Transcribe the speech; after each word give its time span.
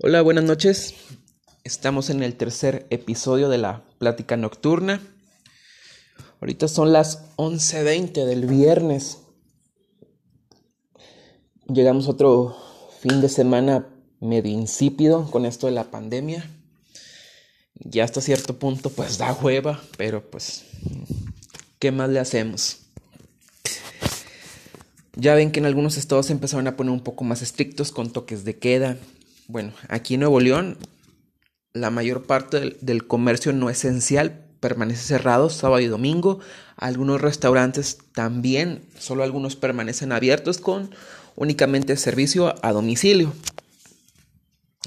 Hola, 0.00 0.22
buenas 0.22 0.44
noches. 0.44 0.94
Estamos 1.64 2.08
en 2.08 2.22
el 2.22 2.36
tercer 2.36 2.86
episodio 2.90 3.48
de 3.48 3.58
la 3.58 3.82
plática 3.98 4.36
nocturna. 4.36 5.02
Ahorita 6.40 6.68
son 6.68 6.92
las 6.92 7.34
11.20 7.34 8.24
del 8.24 8.46
viernes. 8.46 9.18
Llegamos 11.66 12.06
otro 12.06 12.56
fin 13.00 13.20
de 13.20 13.28
semana 13.28 13.88
medio 14.20 14.52
insípido 14.52 15.28
con 15.32 15.44
esto 15.44 15.66
de 15.66 15.72
la 15.72 15.90
pandemia. 15.90 16.48
Ya 17.74 18.04
hasta 18.04 18.20
cierto 18.20 18.56
punto 18.56 18.90
pues 18.90 19.18
da 19.18 19.32
hueva, 19.32 19.82
pero 19.96 20.30
pues 20.30 20.62
¿qué 21.80 21.90
más 21.90 22.08
le 22.08 22.20
hacemos? 22.20 22.82
Ya 25.16 25.34
ven 25.34 25.50
que 25.50 25.58
en 25.58 25.66
algunos 25.66 25.96
estados 25.96 26.30
empezaron 26.30 26.68
a 26.68 26.76
poner 26.76 26.92
un 26.92 27.02
poco 27.02 27.24
más 27.24 27.42
estrictos 27.42 27.90
con 27.90 28.12
toques 28.12 28.44
de 28.44 28.58
queda, 28.60 28.96
bueno, 29.48 29.72
aquí 29.88 30.14
en 30.14 30.20
Nuevo 30.20 30.40
León 30.40 30.76
la 31.72 31.90
mayor 31.90 32.24
parte 32.24 32.76
del, 32.80 33.06
comercio 33.06 33.52
no 33.52 33.70
esencial 33.70 34.44
permanece 34.60 35.02
cerrado 35.02 35.48
sábado 35.48 35.80
y 35.80 35.86
domingo. 35.86 36.40
Algunos 36.76 37.20
restaurantes 37.20 37.98
también, 38.12 38.82
solo 38.98 39.22
algunos 39.22 39.56
permanecen 39.56 40.12
abiertos 40.12 40.58
con 40.58 40.94
únicamente 41.36 41.96
servicio 41.96 42.54
a 42.62 42.72
domicilio. 42.72 43.32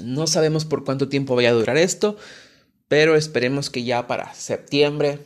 No 0.03 0.27
sabemos 0.27 0.65
por 0.65 0.83
cuánto 0.83 1.09
tiempo 1.09 1.35
vaya 1.35 1.49
a 1.49 1.53
durar 1.53 1.77
esto, 1.77 2.17
pero 2.87 3.15
esperemos 3.15 3.69
que 3.69 3.83
ya 3.83 4.07
para 4.07 4.33
septiembre 4.33 5.19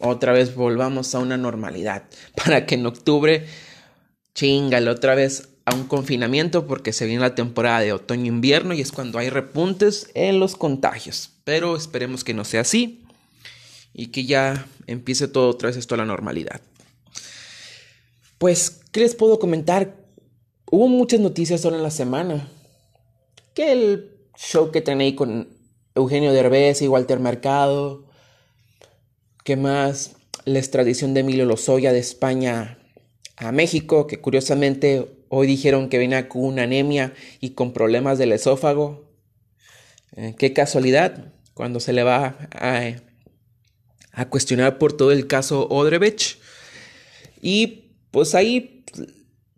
otra 0.00 0.32
vez 0.32 0.54
volvamos 0.54 1.14
a 1.14 1.20
una 1.20 1.36
normalidad, 1.36 2.04
para 2.44 2.66
que 2.66 2.74
en 2.74 2.86
octubre 2.86 3.46
chingale 4.34 4.90
otra 4.90 5.14
vez 5.14 5.53
a 5.66 5.74
un 5.74 5.84
confinamiento 5.84 6.66
porque 6.66 6.92
se 6.92 7.06
viene 7.06 7.22
la 7.22 7.34
temporada 7.34 7.80
de 7.80 7.92
otoño-invierno 7.92 8.74
y 8.74 8.80
es 8.80 8.92
cuando 8.92 9.18
hay 9.18 9.30
repuntes 9.30 10.10
en 10.14 10.40
los 10.40 10.56
contagios. 10.56 11.30
Pero 11.44 11.76
esperemos 11.76 12.24
que 12.24 12.34
no 12.34 12.44
sea 12.44 12.62
así 12.62 13.04
y 13.92 14.08
que 14.08 14.24
ya 14.26 14.66
empiece 14.86 15.28
todo 15.28 15.48
otra 15.48 15.68
vez 15.68 15.76
esto 15.76 15.94
a 15.94 15.98
la 15.98 16.04
normalidad. 16.04 16.60
Pues, 18.38 18.82
¿qué 18.92 19.00
les 19.00 19.14
puedo 19.14 19.38
comentar? 19.38 19.96
Hubo 20.70 20.88
muchas 20.88 21.20
noticias 21.20 21.64
ahora 21.64 21.78
en 21.78 21.82
la 21.82 21.90
semana. 21.90 22.48
Que 23.54 23.72
el 23.72 24.10
show 24.36 24.70
que 24.70 24.80
tenéis 24.80 25.14
con 25.14 25.48
Eugenio 25.94 26.32
Derbez 26.32 26.82
y 26.82 26.88
Walter 26.88 27.20
Mercado. 27.20 28.04
¿Qué 29.44 29.56
más? 29.56 30.16
La 30.44 30.58
extradición 30.58 31.14
de 31.14 31.20
Emilio 31.20 31.46
Lozoya 31.46 31.92
de 31.92 32.00
España 32.00 32.78
a 33.36 33.52
México, 33.52 34.06
que 34.06 34.20
curiosamente 34.20 35.13
Hoy 35.28 35.46
dijeron 35.46 35.88
que 35.88 35.98
venía 35.98 36.28
con 36.28 36.44
una 36.44 36.62
anemia 36.62 37.14
y 37.40 37.50
con 37.50 37.72
problemas 37.72 38.18
del 38.18 38.32
esófago. 38.32 39.10
Eh, 40.16 40.34
qué 40.38 40.52
casualidad 40.52 41.32
cuando 41.54 41.80
se 41.80 41.92
le 41.92 42.02
va 42.02 42.36
a, 42.52 42.94
cuestionar 44.28 44.78
por 44.78 44.92
todo 44.92 45.12
el 45.12 45.26
caso 45.26 45.66
Odrebech. 45.68 46.38
Y 47.40 47.92
pues 48.10 48.34
ahí 48.34 48.84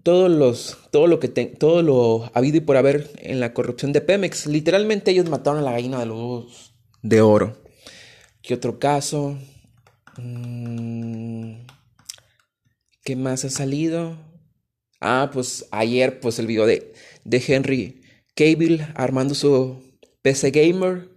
todos 0.03 0.31
los, 0.31 0.79
todo 0.91 1.09
lo 1.09 1.19
que 1.19 1.29
todo 1.29 1.83
lo 1.83 2.31
habido 2.33 2.59
y 2.59 2.61
por 2.61 2.77
haber 2.77 3.11
en 3.19 3.41
la 3.41 3.53
corrupción 3.53 3.93
de 3.93 4.01
Pemex. 4.01 4.47
Literalmente 4.47 5.11
ellos 5.11 5.29
mataron 5.29 5.61
a 5.61 5.63
la 5.63 5.73
gallina 5.73 5.99
de 5.99 6.07
los 6.07 6.75
de 7.03 7.21
oro. 7.21 7.57
¿Qué 8.43 8.55
otro 8.55 8.79
caso? 8.79 9.37
Mm, 10.17 11.67
¿Qué 13.03 13.17
más 13.17 13.45
ha 13.45 13.51
salido? 13.51 14.17
Ah, 15.01 15.31
pues 15.33 15.67
ayer, 15.71 16.21
pues 16.21 16.39
el 16.39 16.47
video 16.47 16.67
de, 16.67 16.93
de 17.25 17.43
Henry 17.47 18.03
Cable 18.35 18.87
armando 18.95 19.35
su 19.35 19.83
PC 20.23 20.51
Gamer. 20.51 21.09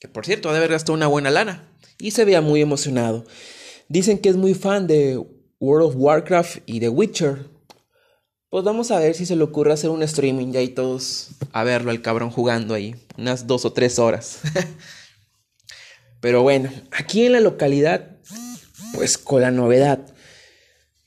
Que 0.00 0.08
por 0.08 0.26
cierto, 0.26 0.48
debe 0.48 0.58
haber 0.58 0.72
gastado 0.72 0.94
una 0.94 1.06
buena 1.06 1.30
lana. 1.30 1.68
Y 1.98 2.10
se 2.10 2.24
veía 2.24 2.40
muy 2.40 2.60
emocionado. 2.60 3.24
Dicen 3.88 4.18
que 4.18 4.28
es 4.28 4.36
muy 4.36 4.54
fan 4.54 4.86
de 4.86 5.22
World 5.60 5.88
of 5.88 5.94
Warcraft 5.96 6.58
y 6.66 6.80
de 6.80 6.88
Witcher. 6.88 7.48
Pues 8.48 8.64
vamos 8.64 8.90
a 8.90 8.98
ver 8.98 9.14
si 9.14 9.26
se 9.26 9.36
le 9.36 9.44
ocurre 9.44 9.72
hacer 9.72 9.90
un 9.90 10.02
streaming 10.02 10.52
y 10.52 10.56
ahí 10.56 10.68
todos 10.68 11.30
a 11.52 11.64
verlo 11.64 11.90
al 11.90 12.02
cabrón 12.02 12.30
jugando 12.30 12.74
ahí. 12.74 12.94
Unas 13.16 13.46
dos 13.46 13.64
o 13.64 13.72
tres 13.72 13.98
horas. 13.98 14.40
Pero 16.20 16.42
bueno, 16.42 16.70
aquí 16.90 17.26
en 17.26 17.32
la 17.32 17.40
localidad, 17.40 18.16
pues 18.94 19.18
con 19.18 19.42
la 19.42 19.50
novedad 19.50 20.15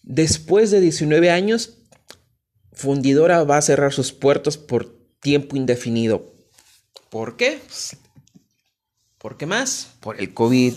Después 0.09 0.71
de 0.71 0.81
19 0.81 1.29
años, 1.29 1.73
Fundidora 2.73 3.43
va 3.43 3.57
a 3.57 3.61
cerrar 3.61 3.93
sus 3.93 4.11
puertos 4.11 4.57
por 4.57 4.91
tiempo 5.19 5.55
indefinido. 5.55 6.33
¿Por 7.11 7.37
qué? 7.37 7.59
¿Por 9.19 9.37
qué 9.37 9.45
más? 9.45 9.89
Por 9.99 10.19
el 10.19 10.33
COVID. 10.33 10.73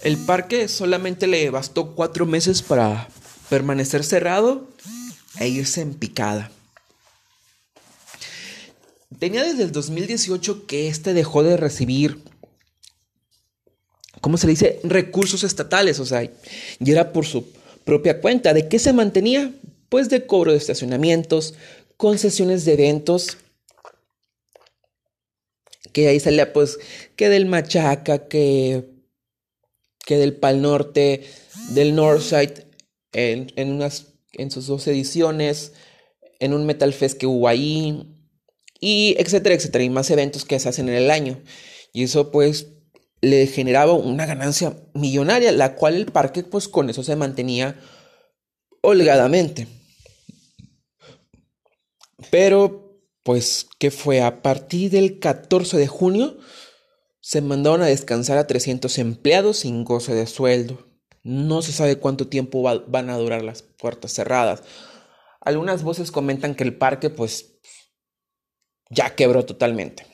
El 0.00 0.16
parque 0.16 0.66
solamente 0.66 1.28
le 1.28 1.48
bastó 1.50 1.94
cuatro 1.94 2.26
meses 2.26 2.60
para 2.60 3.08
permanecer 3.48 4.02
cerrado 4.02 4.68
e 5.38 5.46
irse 5.46 5.80
en 5.80 5.94
picada. 5.94 6.50
Tenía 9.20 9.44
desde 9.44 9.62
el 9.62 9.70
2018 9.70 10.66
que 10.66 10.88
este 10.88 11.14
dejó 11.14 11.44
de 11.44 11.56
recibir 11.56 12.20
¿cómo 14.20 14.36
se 14.36 14.46
le 14.46 14.52
dice? 14.52 14.80
Recursos 14.82 15.44
estatales, 15.44 15.98
o 16.00 16.06
sea, 16.06 16.24
y 16.24 16.90
era 16.90 17.12
por 17.12 17.26
su 17.26 17.46
propia 17.90 18.20
cuenta. 18.20 18.54
¿De 18.54 18.68
qué 18.68 18.78
se 18.78 18.92
mantenía? 18.92 19.52
Pues 19.88 20.08
de 20.08 20.24
cobro 20.24 20.52
de 20.52 20.58
estacionamientos, 20.58 21.54
concesiones 21.96 22.64
de 22.64 22.74
eventos, 22.74 23.36
que 25.92 26.06
ahí 26.06 26.20
salía 26.20 26.52
pues 26.52 26.78
que 27.16 27.28
del 27.28 27.46
Machaca, 27.46 28.28
que, 28.28 28.84
que 30.06 30.18
del 30.18 30.36
Pal 30.36 30.62
Norte, 30.62 31.24
del 31.70 31.96
Northside, 31.96 32.64
en, 33.12 33.52
en, 33.56 33.72
unas, 33.72 34.06
en 34.34 34.52
sus 34.52 34.68
dos 34.68 34.86
ediciones, 34.86 35.72
en 36.38 36.54
un 36.54 36.66
Metal 36.66 36.92
Fest 36.92 37.18
que 37.18 37.26
hubo 37.26 37.48
ahí, 37.48 38.06
y 38.78 39.16
etcétera, 39.18 39.56
etcétera, 39.56 39.82
y 39.82 39.90
más 39.90 40.12
eventos 40.12 40.44
que 40.44 40.60
se 40.60 40.68
hacen 40.68 40.88
en 40.88 40.94
el 40.94 41.10
año. 41.10 41.42
Y 41.92 42.04
eso 42.04 42.30
pues 42.30 42.68
le 43.20 43.46
generaba 43.46 43.92
una 43.92 44.26
ganancia 44.26 44.76
millonaria, 44.94 45.52
la 45.52 45.74
cual 45.74 45.94
el 45.94 46.06
parque 46.06 46.42
pues 46.42 46.68
con 46.68 46.88
eso 46.90 47.02
se 47.02 47.16
mantenía 47.16 47.78
holgadamente. 48.82 49.68
Pero 52.30 53.02
pues 53.22 53.66
que 53.78 53.90
fue 53.90 54.22
a 54.22 54.42
partir 54.42 54.90
del 54.90 55.18
14 55.18 55.76
de 55.76 55.86
junio 55.86 56.38
se 57.20 57.42
mandaron 57.42 57.82
a 57.82 57.86
descansar 57.86 58.38
a 58.38 58.46
300 58.46 58.96
empleados 58.98 59.58
sin 59.58 59.84
goce 59.84 60.14
de 60.14 60.26
sueldo. 60.26 60.86
No 61.22 61.60
se 61.60 61.72
sabe 61.72 61.98
cuánto 61.98 62.28
tiempo 62.28 62.62
van 62.62 63.10
a 63.10 63.18
durar 63.18 63.42
las 63.42 63.62
puertas 63.62 64.12
cerradas. 64.12 64.62
Algunas 65.40 65.82
voces 65.82 66.10
comentan 66.10 66.54
que 66.54 66.64
el 66.64 66.76
parque 66.76 67.10
pues 67.10 67.60
ya 68.88 69.14
quebró 69.14 69.44
totalmente. 69.44 70.06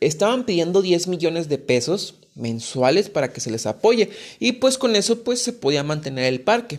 Estaban 0.00 0.44
pidiendo 0.44 0.80
10 0.82 1.08
millones 1.08 1.48
de 1.48 1.58
pesos 1.58 2.25
mensuales 2.36 3.10
para 3.10 3.32
que 3.32 3.40
se 3.40 3.50
les 3.50 3.66
apoye 3.66 4.10
y 4.38 4.52
pues 4.52 4.78
con 4.78 4.94
eso 4.94 5.24
pues 5.24 5.42
se 5.42 5.52
podía 5.52 5.82
mantener 5.82 6.26
el 6.26 6.42
parque. 6.42 6.78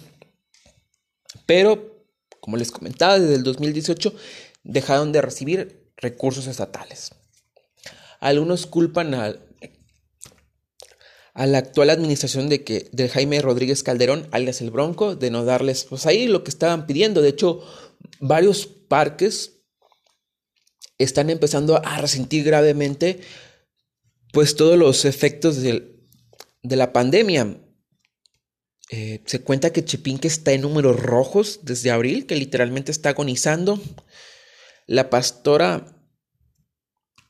Pero, 1.46 2.06
como 2.40 2.58
les 2.58 2.72
comentaba, 2.72 3.20
desde 3.20 3.36
el 3.36 3.44
2018 3.44 4.14
dejaron 4.64 5.12
de 5.12 5.22
recibir 5.22 5.92
recursos 5.98 6.48
estatales. 6.48 7.12
Algunos 8.20 8.66
culpan 8.66 9.14
a, 9.14 9.36
la 11.36 11.58
actual 11.58 11.90
administración 11.90 12.50
de 12.50 12.64
que 12.64 12.90
de 12.92 13.10
Jaime 13.10 13.42
Rodríguez 13.42 13.84
Calderón, 13.84 14.28
alias 14.32 14.62
el 14.62 14.72
Bronco, 14.72 15.16
de 15.16 15.30
no 15.30 15.46
darles 15.46 15.86
pues 15.86 16.06
ahí 16.06 16.28
lo 16.28 16.44
que 16.44 16.50
estaban 16.50 16.88
pidiendo. 16.88 17.22
De 17.22 17.30
hecho, 17.30 17.64
varios 18.20 18.66
parques 18.66 19.54
están 20.98 21.30
empezando 21.30 21.80
a 21.86 22.02
resentir 22.02 22.44
gravemente 22.44 23.22
pues 24.32 24.56
todos 24.56 24.78
los 24.78 25.06
efectos 25.06 25.62
de, 25.62 25.94
la 26.64 26.94
pandemia. 26.94 27.62
Eh, 28.90 29.22
se 29.26 29.42
cuenta 29.42 29.74
que 29.74 29.84
Chepinque 29.84 30.28
está 30.28 30.54
en 30.54 30.62
números 30.62 30.98
rojos 30.98 31.60
desde 31.64 31.92
abril, 31.92 32.26
que 32.26 32.36
literalmente 32.36 32.92
está 32.92 33.10
agonizando. 33.10 33.82
La 34.86 35.10
pastora, 35.10 35.98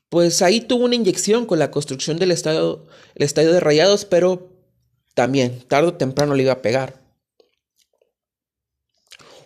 pues 0.08 0.42
ahí 0.42 0.60
tuvo 0.60 0.84
una 0.84 0.94
inyección 0.94 1.46
con 1.46 1.58
la 1.58 1.70
construcción 1.70 2.18
del 2.18 2.30
estadio, 2.30 2.86
el 3.14 3.24
estadio 3.24 3.52
de 3.52 3.60
Rayados, 3.60 4.04
pero 4.04 4.56
también 5.14 5.62
tarde 5.66 5.88
o 5.88 5.94
temprano 5.94 6.34
le 6.34 6.44
iba 6.44 6.52
a 6.52 6.62
pegar. 6.62 7.02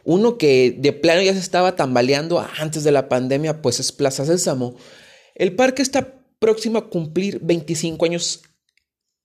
Uno 0.05 0.37
que 0.37 0.75
de 0.77 0.93
plano 0.93 1.23
ya 1.23 1.33
se 1.33 1.39
estaba 1.39 1.77
tambaleando 1.77 2.45
antes 2.59 2.85
de 2.85 2.93
la 2.93 3.09
pandemia, 3.09 3.63
pues 3.63 3.81
es 3.81 3.93
Plaza 3.93 4.27
Sésamo. 4.27 4.77
El 5.35 5.55
parque 5.55 5.81
está 5.81 6.22
próximo 6.43 6.79
a 6.79 6.91
cumplir 6.91 7.39
25 7.41 8.05
años 8.05 8.43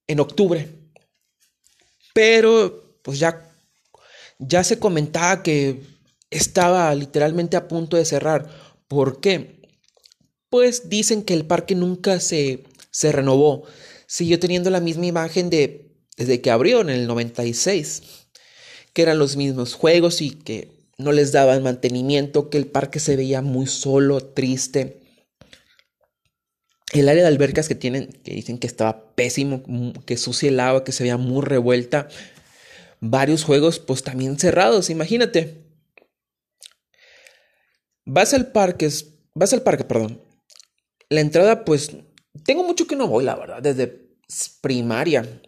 en 0.08 0.22
octubre. 0.22 0.70
Pero 2.14 3.02
pues 3.04 3.20
ya, 3.20 3.52
ya 4.40 4.64
se 4.64 4.80
comentaba 4.80 5.44
que 5.44 5.82
estaba 6.30 6.96
literalmente 6.96 7.58
a 7.58 7.68
punto 7.68 7.98
de 7.98 8.06
cerrar. 8.06 8.50
¿Por 8.88 9.20
qué? 9.20 9.58
pues 10.50 10.90
dicen 10.90 11.24
que 11.24 11.34
el 11.34 11.46
parque 11.46 11.76
nunca 11.76 12.20
se, 12.20 12.64
se 12.92 13.12
renovó. 13.12 13.64
Siguió 14.06 14.40
teniendo 14.40 14.70
la 14.70 14.80
misma 14.80 15.06
imagen 15.06 15.50
de, 15.50 15.92
desde 16.16 16.42
que 16.42 16.52
abrió 16.52 16.82
en 16.82 16.90
el 16.90 17.08
96, 17.08 18.04
que 18.94 19.02
eran 19.02 19.20
los 19.20 19.36
mismos 19.36 19.74
juegos 19.74 20.22
y 20.22 20.32
que 20.32 20.72
no 20.98 21.12
les 21.12 21.32
daban 21.32 21.64
mantenimiento, 21.64 22.50
que 22.50 22.58
el 22.58 22.68
parque 22.68 23.00
se 23.00 23.16
veía 23.16 23.42
muy 23.42 23.68
solo, 23.68 24.22
triste. 24.22 25.02
El 26.94 27.10
área 27.10 27.24
de 27.24 27.28
albercas 27.28 27.68
que 27.68 27.76
tienen, 27.76 28.08
que 28.24 28.34
dicen 28.34 28.60
que 28.60 28.68
estaba 28.68 29.14
pésimo, 29.14 29.64
que 30.06 30.18
sucia 30.18 30.50
el 30.50 30.60
agua, 30.60 30.84
que 30.84 30.94
se 30.94 31.04
veía 31.04 31.18
muy 31.18 31.44
revuelta. 31.44 32.08
Varios 33.02 33.44
juegos, 33.44 33.80
pues 33.80 34.04
también 34.04 34.40
cerrados, 34.40 34.90
imagínate. 34.90 35.66
Vas 38.06 38.34
al 38.34 38.52
parque, 38.52 38.90
vas 39.34 39.52
al 39.52 39.64
parque, 39.64 39.84
perdón. 39.84 40.22
La 41.10 41.20
entrada, 41.20 41.66
pues, 41.66 41.92
tengo 42.46 42.64
mucho 42.64 42.88
que 42.88 42.96
no 42.96 43.08
voy, 43.08 43.26
la 43.26 43.36
verdad, 43.36 43.62
desde 43.62 44.08
primaria. 44.62 45.42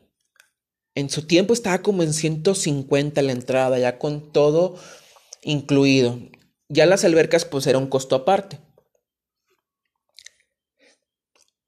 En 0.94 1.10
su 1.10 1.26
tiempo 1.26 1.54
estaba 1.54 1.82
como 1.82 2.04
en 2.04 2.14
150 2.14 3.22
la 3.22 3.32
entrada, 3.32 3.80
ya 3.80 3.98
con 3.98 4.34
todo 4.34 4.78
incluido. 5.42 6.20
Ya 6.68 6.86
las 6.86 7.06
albercas, 7.06 7.46
pues, 7.46 7.66
era 7.66 7.78
un 7.78 7.88
costo 7.88 8.16
aparte. 8.16 8.60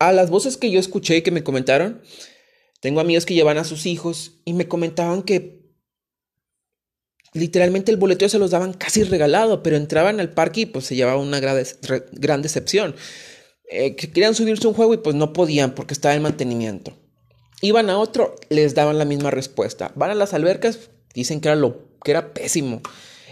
A 0.01 0.11
las 0.13 0.31
voces 0.31 0.57
que 0.57 0.71
yo 0.71 0.79
escuché 0.79 1.17
y 1.17 1.21
que 1.21 1.29
me 1.29 1.43
comentaron, 1.43 2.01
tengo 2.79 3.01
amigos 3.01 3.27
que 3.27 3.35
llevan 3.35 3.59
a 3.59 3.63
sus 3.63 3.85
hijos 3.85 4.39
y 4.45 4.53
me 4.53 4.67
comentaban 4.67 5.21
que 5.21 5.61
literalmente 7.33 7.91
el 7.91 7.97
boleto 7.97 8.27
se 8.27 8.39
los 8.39 8.49
daban 8.49 8.73
casi 8.73 9.03
regalado, 9.03 9.61
pero 9.61 9.77
entraban 9.77 10.19
al 10.19 10.33
parque 10.33 10.61
y 10.61 10.65
pues 10.65 10.85
se 10.85 10.95
llevaba 10.95 11.21
una 11.21 11.39
gran, 11.39 12.41
decepción. 12.41 12.95
Eh, 13.69 13.95
que 13.95 14.11
querían 14.11 14.33
subirse 14.33 14.67
un 14.67 14.73
juego 14.73 14.95
y 14.95 14.97
pues 14.97 15.15
no 15.15 15.33
podían 15.33 15.75
porque 15.75 15.93
estaba 15.93 16.15
en 16.15 16.23
mantenimiento. 16.23 16.97
Iban 17.61 17.91
a 17.91 17.99
otro, 17.99 18.35
les 18.49 18.73
daban 18.73 18.97
la 18.97 19.05
misma 19.05 19.29
respuesta. 19.29 19.91
Van 19.93 20.09
a 20.09 20.15
las 20.15 20.33
albercas, 20.33 20.89
dicen 21.13 21.41
que 21.41 21.49
era, 21.49 21.55
lo, 21.55 21.99
que 22.03 22.09
era 22.09 22.33
pésimo 22.33 22.81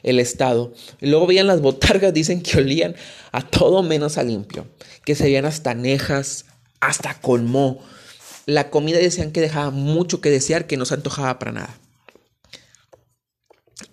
el 0.04 0.20
estado. 0.20 0.72
Luego 1.02 1.26
veían 1.26 1.48
las 1.48 1.62
botargas, 1.62 2.14
dicen 2.14 2.44
que 2.44 2.60
olían 2.60 2.96
a 3.32 3.42
todo 3.42 3.82
menos 3.82 4.20
a 4.20 4.24
limpio, 4.24 4.68
que 5.04 5.16
se 5.16 5.24
veían 5.24 5.46
hasta 5.46 5.74
nejas, 5.74 6.46
hasta 6.80 7.20
colmó. 7.20 7.84
La 8.46 8.70
comida 8.70 8.98
decían 8.98 9.32
que 9.32 9.42
dejaba 9.42 9.72
mucho 9.72 10.22
que 10.22 10.30
desear, 10.30 10.68
que 10.68 10.78
no 10.78 10.86
se 10.86 10.96
antojaba 10.96 11.40
para 11.40 11.52
nada. 11.52 11.80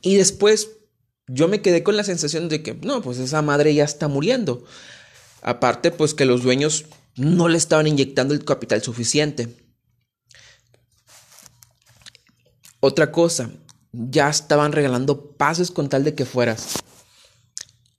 Y 0.00 0.16
después 0.16 0.70
yo 1.26 1.48
me 1.48 1.60
quedé 1.60 1.82
con 1.82 1.96
la 1.96 2.04
sensación 2.04 2.48
de 2.48 2.62
que, 2.62 2.74
no, 2.74 3.02
pues 3.02 3.18
esa 3.18 3.42
madre 3.42 3.74
ya 3.74 3.84
está 3.84 4.08
muriendo. 4.08 4.64
Aparte, 5.42 5.90
pues 5.90 6.14
que 6.14 6.24
los 6.24 6.42
dueños 6.42 6.86
no 7.16 7.48
le 7.48 7.58
estaban 7.58 7.86
inyectando 7.86 8.34
el 8.34 8.44
capital 8.44 8.82
suficiente. 8.82 9.48
Otra 12.80 13.10
cosa, 13.10 13.50
ya 13.92 14.28
estaban 14.28 14.72
regalando 14.72 15.32
pases 15.32 15.70
con 15.70 15.88
tal 15.88 16.04
de 16.04 16.14
que 16.14 16.24
fueras. 16.24 16.76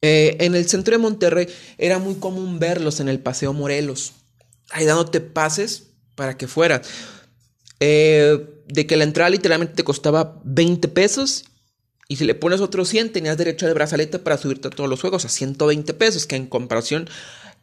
Eh, 0.01 0.37
en 0.39 0.55
el 0.55 0.67
centro 0.69 0.93
de 0.93 0.99
Monterrey 0.99 1.47
era 1.77 1.99
muy 1.99 2.15
común 2.15 2.59
verlos 2.59 2.99
en 2.99 3.09
el 3.09 3.19
Paseo 3.19 3.51
Morelos 3.51 4.13
ahí 4.71 4.85
dándote 4.85 5.21
pases 5.21 5.87
para 6.15 6.37
que 6.37 6.47
fuera. 6.47 6.81
Eh, 7.79 8.63
de 8.67 8.87
que 8.87 8.97
la 8.97 9.03
entrada 9.03 9.29
literalmente 9.29 9.75
te 9.75 9.83
costaba 9.83 10.41
20 10.43 10.87
pesos 10.89 11.45
y 12.09 12.15
si 12.15 12.25
le 12.25 12.35
pones 12.35 12.61
otro 12.61 12.85
100 12.85 13.11
tenías 13.11 13.37
derecho 13.37 13.65
al 13.65 13.73
brazalete 13.73 14.19
para 14.19 14.37
subirte 14.37 14.67
a 14.67 14.71
todos 14.71 14.89
los 14.89 15.01
juegos 15.01 15.25
a 15.25 15.29
120 15.29 15.93
pesos, 15.93 16.25
que 16.25 16.35
en 16.35 16.47
comparación 16.47 17.09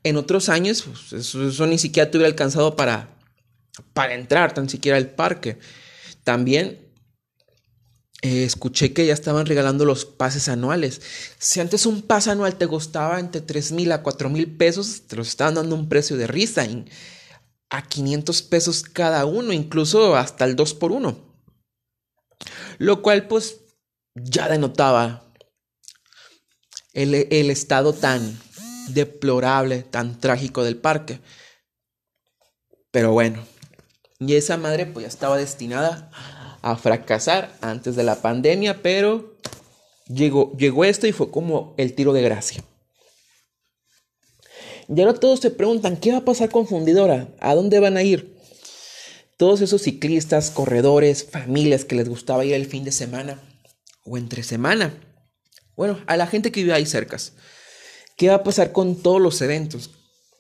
en 0.03 0.17
otros 0.17 0.49
años 0.49 0.83
pues, 0.83 1.35
eso, 1.35 1.67
ni 1.67 1.79
siquiera 1.79 2.11
te 2.11 2.19
hubiera 2.19 2.29
alcanzado 2.29 2.77
para, 2.77 3.09
para 3.93 4.15
entrar 4.15 4.53
tan 4.53 4.69
siquiera 4.69 4.99
al 4.99 5.11
parque. 5.11 5.59
También 6.25 6.84
eh, 8.25 8.45
escuché 8.45 8.95
que 8.95 9.05
ya 9.05 9.13
estaban 9.13 9.45
regalando 9.45 9.85
los 9.85 10.07
pases 10.07 10.49
anuales. 10.49 11.03
Si 11.39 11.61
antes 11.61 11.85
un 11.85 12.01
pase 12.01 12.31
anual 12.31 12.57
te 12.57 12.67
costaba 12.67 13.21
entre 13.21 13.43
3 13.43 13.73
mil 13.73 13.93
a 13.93 14.03
4 14.03 14.31
mil 14.31 14.51
pesos, 14.57 15.03
te 15.07 15.17
los 15.17 15.29
estaban 15.29 15.57
dando 15.57 15.75
un 15.75 15.91
precio 15.91 16.17
de 16.17 16.27
risa 16.27 16.67
a 17.69 17.83
500 17.87 18.41
pesos 18.45 18.83
cada 18.83 19.27
uno, 19.27 19.53
incluso 19.53 20.17
hasta 20.17 20.47
el 20.47 20.57
2 20.57 20.73
por 20.73 20.93
1. 20.93 21.15
Lo 22.79 23.03
cual 23.03 23.29
pues 23.29 23.59
ya 24.15 24.49
denotaba 24.49 25.31
el, 26.95 27.15
el 27.15 27.51
estado 27.51 27.93
tan 27.93 28.41
deplorable, 28.89 29.83
tan 29.83 30.19
trágico 30.19 30.65
del 30.65 30.79
parque. 30.79 31.21
Pero 32.91 33.13
bueno, 33.13 33.47
y 34.19 34.37
esa 34.37 34.57
madre 34.57 34.87
pues 34.87 35.03
ya 35.03 35.09
estaba 35.09 35.37
destinada 35.37 36.11
a 36.65 36.77
fracasar 36.77 37.55
antes 37.61 37.95
de 37.95 38.05
la 38.05 38.23
pandemia, 38.23 38.81
pero 38.81 39.37
llegó, 40.09 40.51
llegó 40.57 40.87
esto 40.87 41.07
y 41.07 41.13
fue 41.13 41.31
como 41.31 41.75
el 41.77 41.93
tiro 41.93 42.15
de 42.15 42.23
gracia. 42.23 42.65
Y 44.89 44.99
ahora 44.99 45.13
todos 45.13 45.41
se 45.41 45.51
preguntan, 45.51 45.99
¿qué 45.99 46.13
va 46.13 46.19
a 46.19 46.25
pasar 46.25 46.49
con 46.49 46.67
Fundidora? 46.67 47.29
¿A 47.39 47.55
dónde 47.55 47.81
van 47.81 47.99
a 47.99 48.03
ir? 48.03 48.39
Todos 49.37 49.61
esos 49.61 49.83
ciclistas, 49.83 50.51
corredores, 50.51 51.27
familias 51.31 51.85
que 51.85 51.97
les 51.97 52.09
gustaba 52.09 52.47
ir 52.47 52.55
el 52.55 52.65
fin 52.65 52.83
de 52.83 52.93
semana 52.93 53.43
o 54.07 54.17
entre 54.17 54.43
semana. 54.43 54.95
Bueno, 55.77 56.01
a 56.07 56.17
la 56.17 56.27
gente 56.27 56.51
que 56.51 56.63
vive 56.63 56.73
ahí 56.73 56.87
cerca. 56.87 57.19
¿Qué 58.17 58.29
va 58.29 58.37
a 58.37 58.43
pasar 58.43 58.73
con 58.73 58.97
todos 59.03 59.21
los 59.21 59.39
eventos 59.43 59.91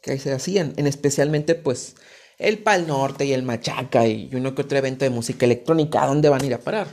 que 0.02 0.12
ahí 0.12 0.18
se 0.18 0.32
hacían? 0.32 0.72
En 0.78 0.86
especialmente, 0.86 1.54
pues, 1.54 1.96
el 2.38 2.58
Pal 2.58 2.86
Norte 2.86 3.24
y 3.24 3.32
el 3.32 3.42
Machaca 3.42 4.06
y 4.06 4.30
uno 4.32 4.54
que 4.54 4.62
otro 4.62 4.78
evento 4.78 5.04
de 5.04 5.10
música 5.10 5.46
electrónica, 5.46 6.02
¿a 6.02 6.06
dónde 6.06 6.28
van 6.28 6.42
a 6.42 6.46
ir 6.46 6.54
a 6.54 6.58
parar? 6.58 6.86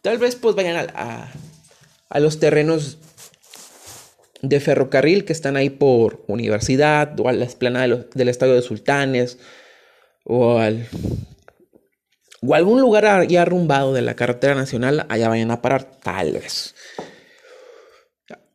Tal 0.00 0.18
vez 0.18 0.36
pues 0.36 0.54
vayan 0.54 0.90
a, 0.94 1.30
a, 2.08 2.20
los 2.20 2.40
terrenos 2.40 2.98
de 4.40 4.58
ferrocarril 4.58 5.24
que 5.24 5.32
están 5.32 5.56
ahí 5.56 5.70
por 5.70 6.24
universidad 6.26 7.18
o 7.20 7.28
a 7.28 7.32
la 7.32 7.44
esplanada 7.44 8.06
del 8.14 8.28
estadio 8.28 8.54
de 8.54 8.62
Sultanes 8.62 9.38
o 10.24 10.58
al 10.58 10.88
o 12.44 12.54
algún 12.54 12.80
lugar 12.80 13.26
ya 13.28 13.42
arrumbado 13.42 13.92
de 13.92 14.02
la 14.02 14.16
carretera 14.16 14.56
nacional, 14.56 15.06
allá 15.08 15.28
vayan 15.28 15.52
a 15.52 15.62
parar, 15.62 15.84
tal 16.02 16.32
vez. 16.32 16.74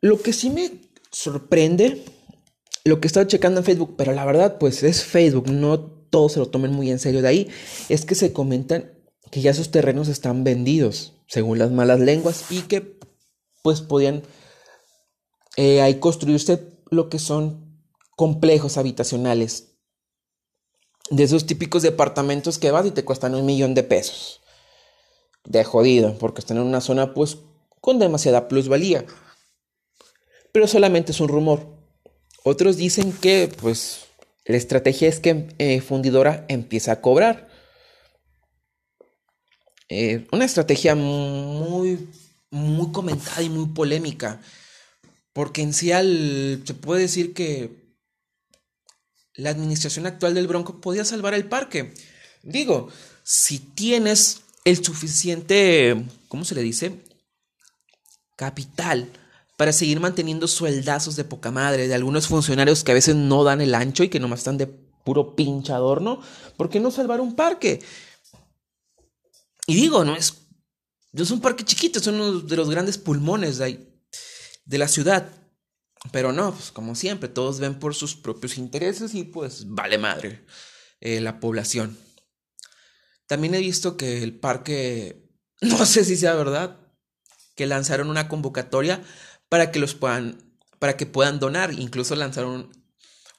Lo 0.02 0.20
que 0.20 0.34
sí 0.34 0.50
me 0.50 0.70
sorprende 1.10 2.04
lo 2.88 3.00
que 3.00 3.06
estaba 3.06 3.26
checando 3.26 3.60
en 3.60 3.64
Facebook, 3.64 3.94
pero 3.96 4.12
la 4.12 4.24
verdad, 4.24 4.58
pues 4.58 4.82
es 4.82 5.04
Facebook, 5.04 5.50
no 5.50 5.80
todos 5.80 6.32
se 6.32 6.38
lo 6.38 6.48
tomen 6.48 6.72
muy 6.72 6.90
en 6.90 6.98
serio. 6.98 7.22
De 7.22 7.28
ahí, 7.28 7.48
es 7.88 8.04
que 8.04 8.14
se 8.14 8.32
comentan 8.32 8.92
que 9.30 9.40
ya 9.40 9.54
sus 9.54 9.70
terrenos 9.70 10.08
están 10.08 10.44
vendidos, 10.44 11.14
según 11.26 11.58
las 11.58 11.70
malas 11.70 12.00
lenguas, 12.00 12.50
y 12.50 12.62
que 12.62 12.98
pues 13.62 13.80
podían 13.80 14.22
eh, 15.56 15.82
ahí 15.82 15.98
construirse 16.00 16.72
lo 16.90 17.08
que 17.08 17.18
son 17.18 17.82
complejos 18.16 18.78
habitacionales, 18.78 19.74
de 21.10 21.22
esos 21.22 21.46
típicos 21.46 21.82
departamentos 21.82 22.58
que 22.58 22.70
vas 22.70 22.86
y 22.86 22.90
te 22.90 23.04
cuestan 23.04 23.34
un 23.34 23.46
millón 23.46 23.74
de 23.74 23.82
pesos, 23.82 24.40
de 25.44 25.64
jodido, 25.64 26.16
porque 26.18 26.40
están 26.40 26.58
en 26.58 26.64
una 26.64 26.80
zona 26.80 27.14
pues 27.14 27.38
con 27.80 27.98
demasiada 27.98 28.48
plusvalía, 28.48 29.06
pero 30.52 30.66
solamente 30.66 31.12
es 31.12 31.20
un 31.20 31.28
rumor. 31.28 31.77
Otros 32.50 32.78
dicen 32.78 33.12
que, 33.12 33.52
pues, 33.60 34.06
la 34.46 34.56
estrategia 34.56 35.06
es 35.06 35.20
que 35.20 35.48
eh, 35.58 35.82
Fundidora 35.82 36.46
empieza 36.48 36.92
a 36.92 37.00
cobrar. 37.02 37.46
Eh, 39.90 40.26
una 40.32 40.46
estrategia 40.46 40.94
muy, 40.94 42.08
muy 42.50 42.90
comentada 42.90 43.42
y 43.42 43.50
muy 43.50 43.66
polémica. 43.74 44.40
Porque 45.34 45.60
en 45.60 45.74
sí 45.74 45.90
se 45.90 46.74
puede 46.74 47.02
decir 47.02 47.34
que 47.34 47.94
la 49.34 49.50
administración 49.50 50.06
actual 50.06 50.32
del 50.32 50.48
Bronco 50.48 50.80
podía 50.80 51.04
salvar 51.04 51.34
el 51.34 51.44
parque. 51.44 51.92
Digo, 52.42 52.88
si 53.24 53.58
tienes 53.58 54.40
el 54.64 54.82
suficiente, 54.82 56.02
¿cómo 56.28 56.46
se 56.46 56.54
le 56.54 56.62
dice? 56.62 56.94
Capital 58.36 59.12
para 59.58 59.72
seguir 59.72 59.98
manteniendo 59.98 60.46
sueldazos 60.46 61.16
de 61.16 61.24
poca 61.24 61.50
madre 61.50 61.88
de 61.88 61.94
algunos 61.96 62.28
funcionarios 62.28 62.84
que 62.84 62.92
a 62.92 62.94
veces 62.94 63.16
no 63.16 63.42
dan 63.42 63.60
el 63.60 63.74
ancho 63.74 64.04
y 64.04 64.08
que 64.08 64.20
nomás 64.20 64.38
están 64.38 64.56
de 64.56 64.68
puro 64.68 65.34
pinche 65.34 65.72
adorno. 65.72 66.22
¿Por 66.56 66.70
qué 66.70 66.78
no 66.78 66.92
salvar 66.92 67.20
un 67.20 67.34
parque? 67.34 67.80
Y 69.66 69.74
digo, 69.74 70.04
no 70.04 70.14
es, 70.14 70.46
es 71.12 71.30
un 71.32 71.40
parque 71.40 71.64
chiquito, 71.64 71.98
es 71.98 72.06
uno 72.06 72.38
de 72.38 72.56
los 72.56 72.70
grandes 72.70 72.98
pulmones 72.98 73.58
de, 73.58 74.00
de 74.64 74.78
la 74.78 74.86
ciudad. 74.86 75.28
Pero 76.12 76.32
no, 76.32 76.54
pues 76.54 76.70
como 76.70 76.94
siempre, 76.94 77.28
todos 77.28 77.58
ven 77.58 77.80
por 77.80 77.96
sus 77.96 78.14
propios 78.14 78.58
intereses 78.58 79.12
y 79.12 79.24
pues 79.24 79.64
vale 79.66 79.98
madre 79.98 80.46
eh, 81.00 81.20
la 81.20 81.40
población. 81.40 81.98
También 83.26 83.56
he 83.56 83.58
visto 83.58 83.96
que 83.96 84.22
el 84.22 84.38
parque, 84.38 85.28
no 85.62 85.84
sé 85.84 86.04
si 86.04 86.16
sea 86.16 86.34
verdad, 86.34 86.78
que 87.56 87.66
lanzaron 87.66 88.08
una 88.08 88.28
convocatoria 88.28 89.02
para 89.48 89.70
que 89.70 89.78
los 89.78 89.94
puedan, 89.94 90.42
para 90.78 90.96
que 90.96 91.06
puedan 91.06 91.38
donar. 91.38 91.72
Incluso 91.72 92.14
lanzaron 92.16 92.70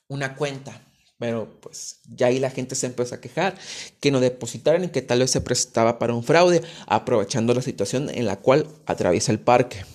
una 0.07 0.35
cuenta. 0.35 0.85
Pero 1.17 1.59
pues 1.59 1.99
ya 2.05 2.27
ahí 2.27 2.39
la 2.39 2.49
gente 2.49 2.75
se 2.75 2.85
empezó 2.85 3.15
a 3.15 3.21
quejar 3.21 3.57
que 3.99 4.09
no 4.09 4.21
depositaran 4.21 4.85
y 4.85 4.89
que 4.89 5.01
tal 5.01 5.19
vez 5.19 5.31
se 5.31 5.41
prestaba 5.41 5.99
para 5.99 6.13
un 6.13 6.23
fraude, 6.23 6.61
aprovechando 6.87 7.53
la 7.53 7.61
situación 7.61 8.09
en 8.09 8.25
la 8.25 8.37
cual 8.37 8.67
atraviesa 8.85 9.33
el 9.33 9.39
parque. 9.39 9.85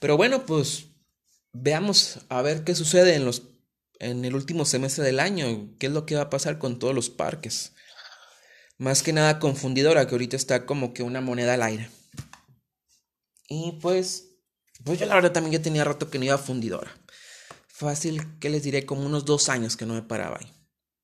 Pero 0.00 0.16
bueno, 0.16 0.44
pues 0.44 0.86
veamos 1.52 2.18
a 2.28 2.42
ver 2.42 2.64
qué 2.64 2.74
sucede 2.74 3.14
en 3.14 3.24
los 3.24 3.42
en 4.00 4.24
el 4.24 4.34
último 4.34 4.64
semestre 4.64 5.04
del 5.04 5.20
año, 5.20 5.68
qué 5.78 5.86
es 5.86 5.92
lo 5.92 6.06
que 6.06 6.16
va 6.16 6.22
a 6.22 6.30
pasar 6.30 6.58
con 6.58 6.78
todos 6.78 6.94
los 6.94 7.10
parques. 7.10 7.74
Más 8.78 9.02
que 9.02 9.12
nada 9.12 9.38
confundidora, 9.38 10.06
que 10.06 10.14
ahorita 10.14 10.36
está 10.36 10.64
como 10.64 10.94
que 10.94 11.02
una 11.02 11.20
moneda 11.20 11.54
al 11.54 11.62
aire. 11.62 11.90
Y 13.46 13.78
pues, 13.82 14.29
pues 14.84 14.98
yo 14.98 15.06
la 15.06 15.14
verdad 15.14 15.32
también 15.32 15.52
ya 15.52 15.62
tenía 15.62 15.84
rato 15.84 16.10
que 16.10 16.18
no 16.18 16.24
iba 16.24 16.34
a 16.34 16.38
fundidora. 16.38 16.90
Fácil 17.66 18.38
que 18.38 18.50
les 18.50 18.62
diré 18.62 18.84
como 18.84 19.06
unos 19.06 19.24
dos 19.24 19.48
años 19.48 19.76
que 19.76 19.86
no 19.86 19.94
me 19.94 20.02
paraba 20.02 20.38
ahí. 20.40 20.52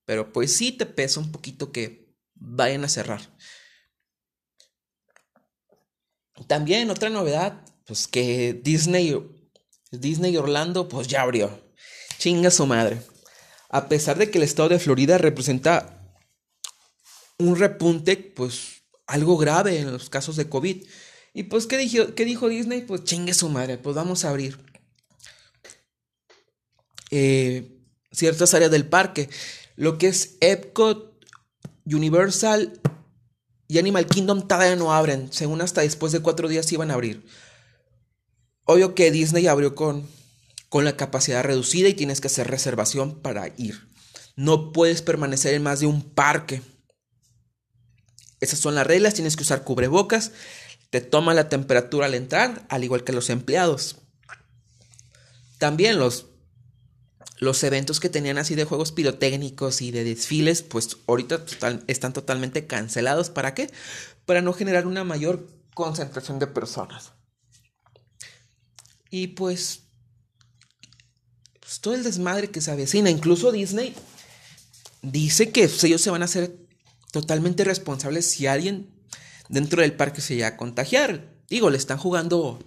Pero 0.04 0.32
pues 0.32 0.54
sí 0.54 0.72
te 0.72 0.86
pesa 0.86 1.20
un 1.20 1.32
poquito 1.32 1.72
que 1.72 2.14
vayan 2.34 2.84
a 2.84 2.88
cerrar. 2.88 3.20
También 6.46 6.90
otra 6.90 7.08
novedad, 7.08 7.64
pues 7.86 8.06
que 8.06 8.52
Disney, 8.52 9.16
Disney 9.90 10.36
Orlando, 10.36 10.88
pues 10.88 11.08
ya 11.08 11.22
abrió. 11.22 11.60
Chinga 12.18 12.50
su 12.50 12.66
madre. 12.66 13.00
A 13.68 13.88
pesar 13.88 14.18
de 14.18 14.30
que 14.30 14.38
el 14.38 14.44
estado 14.44 14.68
de 14.68 14.78
Florida 14.78 15.18
representa 15.18 16.14
un 17.38 17.56
repunte, 17.56 18.16
pues 18.16 18.82
algo 19.06 19.36
grave 19.36 19.78
en 19.78 19.92
los 19.92 20.10
casos 20.10 20.36
de 20.36 20.48
COVID. 20.48 20.86
Y 21.36 21.42
pues, 21.42 21.66
¿qué 21.66 21.76
dijo, 21.76 22.14
qué 22.14 22.24
dijo 22.24 22.48
Disney? 22.48 22.80
Pues 22.80 23.04
chingue 23.04 23.34
su 23.34 23.50
madre, 23.50 23.76
pues 23.76 23.94
vamos 23.94 24.24
a 24.24 24.30
abrir. 24.30 24.58
Eh, 27.10 27.78
ciertas 28.10 28.54
áreas 28.54 28.70
del 28.70 28.88
parque. 28.88 29.28
Lo 29.74 29.98
que 29.98 30.08
es 30.08 30.38
Epcot, 30.40 31.22
Universal 31.84 32.80
y 33.68 33.76
Animal 33.76 34.06
Kingdom 34.06 34.48
todavía 34.48 34.76
no 34.76 34.94
abren. 34.94 35.30
Según 35.30 35.60
hasta 35.60 35.82
después 35.82 36.10
de 36.10 36.20
cuatro 36.20 36.48
días 36.48 36.72
iban 36.72 36.90
a 36.90 36.94
abrir. 36.94 37.26
Obvio 38.64 38.94
que 38.94 39.10
Disney 39.10 39.46
abrió 39.46 39.74
con, 39.74 40.08
con 40.70 40.86
la 40.86 40.96
capacidad 40.96 41.44
reducida 41.44 41.90
y 41.90 41.94
tienes 41.94 42.22
que 42.22 42.28
hacer 42.28 42.48
reservación 42.48 43.20
para 43.20 43.48
ir. 43.58 43.90
No 44.36 44.72
puedes 44.72 45.02
permanecer 45.02 45.52
en 45.52 45.64
más 45.64 45.80
de 45.80 45.86
un 45.86 46.00
parque. 46.00 46.62
Esas 48.40 48.58
son 48.58 48.74
las 48.74 48.86
reglas, 48.86 49.12
tienes 49.12 49.36
que 49.36 49.42
usar 49.42 49.64
cubrebocas, 49.64 50.32
te 50.90 51.00
toma 51.00 51.34
la 51.34 51.48
temperatura 51.48 52.06
al 52.06 52.14
entrar, 52.14 52.66
al 52.68 52.84
igual 52.84 53.04
que 53.04 53.12
los 53.12 53.30
empleados. 53.30 53.96
También 55.58 55.98
los 55.98 56.26
los 57.38 57.62
eventos 57.64 58.00
que 58.00 58.08
tenían 58.08 58.38
así 58.38 58.54
de 58.54 58.64
juegos 58.64 58.92
pirotécnicos 58.92 59.82
y 59.82 59.90
de 59.90 60.04
desfiles, 60.04 60.62
pues 60.62 60.96
ahorita 61.06 61.44
están 61.86 62.12
totalmente 62.12 62.66
cancelados. 62.66 63.28
¿Para 63.30 63.54
qué? 63.54 63.70
Para 64.24 64.40
no 64.40 64.52
generar 64.52 64.86
una 64.86 65.04
mayor 65.04 65.46
concentración 65.74 66.38
de 66.38 66.46
personas. 66.46 67.12
Y 69.10 69.28
pues, 69.28 69.82
pues 71.60 71.80
todo 71.80 71.94
el 71.94 72.04
desmadre 72.04 72.50
que 72.50 72.62
se 72.62 72.70
avecina, 72.70 73.10
incluso 73.10 73.52
Disney 73.52 73.94
dice 75.02 75.50
que 75.50 75.64
ellos 75.82 76.00
se 76.00 76.10
van 76.10 76.22
a 76.22 76.26
hacer 76.26 76.56
totalmente 77.12 77.64
responsables 77.64 78.26
si 78.26 78.46
alguien 78.46 78.95
dentro 79.48 79.82
del 79.82 79.94
parque 79.94 80.20
se 80.20 80.34
llega 80.34 80.48
a 80.48 80.56
contagiar. 80.56 81.28
Digo, 81.48 81.70
le 81.70 81.78
están 81.78 81.98
jugando 81.98 82.58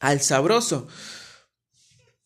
al 0.00 0.20
sabroso. 0.20 0.88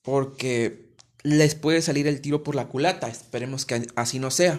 Porque 0.03 0.95
les 1.23 1.55
puede 1.55 1.83
salir 1.83 2.07
el 2.07 2.21
tiro 2.21 2.43
por 2.43 2.55
la 2.55 2.69
culata. 2.69 3.09
Esperemos 3.09 3.65
que 3.67 3.87
así 3.95 4.19
no 4.19 4.31
sea. 4.31 4.59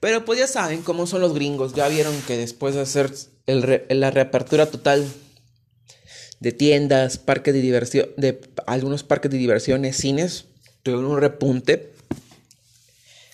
Pero 0.00 0.24
pues 0.24 0.38
ya 0.38 0.46
saben 0.46 0.82
cómo 0.82 1.06
son 1.06 1.20
los 1.20 1.34
gringos. 1.34 1.74
Ya 1.74 1.88
vieron 1.88 2.20
que 2.22 2.36
después 2.36 2.74
de 2.74 2.82
hacer 2.82 3.12
la 3.46 4.10
reapertura 4.10 4.66
total 4.66 5.06
de 6.40 6.52
tiendas, 6.52 7.18
parques 7.18 7.54
de 7.54 7.60
diversión, 7.60 8.08
de 8.16 8.40
algunos 8.66 9.02
parques 9.02 9.30
de 9.30 9.38
diversiones, 9.38 9.96
cines, 9.96 10.46
tuvieron 10.82 11.06
un 11.06 11.20
repunte 11.20 11.92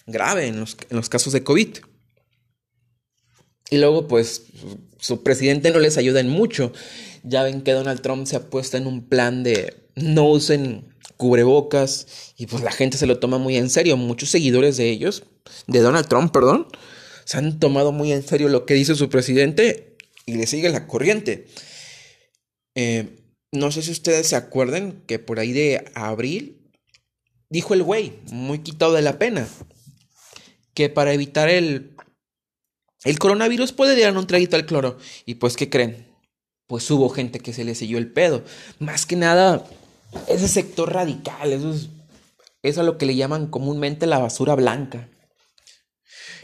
grave 0.07 0.47
en 0.47 0.61
los, 0.61 0.77
en 0.89 0.97
los 0.97 1.09
casos 1.09 1.33
de 1.33 1.45
COVID. 1.45 1.79
Y 3.71 3.79
luego, 3.79 4.09
pues, 4.09 4.43
su 4.99 5.23
presidente 5.23 5.71
no 5.71 5.79
les 5.79 5.97
ayuda 5.97 6.21
en 6.21 6.29
mucho. 6.29 6.73
Ya 7.23 7.43
ven 7.43 7.63
que 7.63 7.73
Donald 7.73 8.01
Trump 8.03 8.27
se 8.27 8.37
ha 8.37 8.51
puesto 8.51 8.77
en 8.77 8.87
un 8.87 9.09
plan 9.09 9.43
de 9.43 9.75
no 9.95 10.29
usen 10.29 10.95
cubrebocas 11.17 12.07
y 12.37 12.47
pues 12.47 12.63
la 12.63 12.73
gente 12.73 12.99
se 12.99 13.07
lo 13.07 13.19
toma 13.19 13.39
muy 13.39 13.57
en 13.57 13.71
serio. 13.71 13.97
Muchos 13.97 14.31
seguidores 14.31 14.77
de 14.77 14.91
ellos, 14.91 15.25
de 15.67 15.81
Donald 15.81 16.09
Trump, 16.09 16.33
perdón, 16.33 16.67
se 17.25 17.39
han 17.39 17.59
tomado 17.59 17.93
muy 17.93 18.13
en 18.13 18.23
serio 18.23 18.49
lo 18.49 18.67
que 18.67 18.75
dice 18.75 18.95
su 18.95 19.09
presidente 19.09 19.97
y 20.27 20.35
le 20.35 20.47
sigue 20.47 20.69
la 20.69 20.87
corriente. 20.87 21.47
Eh, 22.75 23.17
no 23.53 23.71
sé 23.71 23.83
si 23.83 23.93
ustedes 23.93 24.29
se 24.29 24.37
acuerdan 24.37 25.03
que 25.07 25.19
por 25.19 25.39
ahí 25.39 25.53
de 25.53 25.85
abril 25.95 26.73
dijo 27.49 27.75
el 27.75 27.83
güey, 27.83 28.15
muy 28.33 28.59
quitado 28.61 28.95
de 28.95 29.03
la 29.03 29.19
pena, 29.19 29.47
que 30.75 30.89
para 30.89 31.13
evitar 31.13 31.49
el, 31.49 31.94
el 33.05 33.19
coronavirus 33.19 33.73
puede 33.73 34.01
dar 34.01 34.17
un 34.17 34.27
traguito 34.27 34.57
al 34.57 34.67
cloro. 34.67 34.99
Y 35.27 35.37
pues, 35.37 35.57
¿qué 35.57 35.69
creen? 35.69 36.09
Pues 36.67 36.91
hubo 36.91 37.11
gente 37.11 37.41
que 37.41 37.53
se 37.53 37.65
le 37.65 37.75
siguió 37.75 37.99
el 37.99 38.11
pedo. 38.11 38.43
Más 38.79 39.05
que 39.07 39.17
nada, 39.17 39.65
ese 40.27 40.49
sector 40.49 40.93
radical, 40.93 41.53
eso 41.53 41.73
es, 41.73 41.89
eso 42.63 42.81
es 42.81 42.87
lo 42.87 42.97
que 42.97 43.07
le 43.07 43.15
llaman 43.15 43.49
comúnmente 43.49 44.07
la 44.07 44.19
basura 44.19 44.55
blanca. 44.55 45.09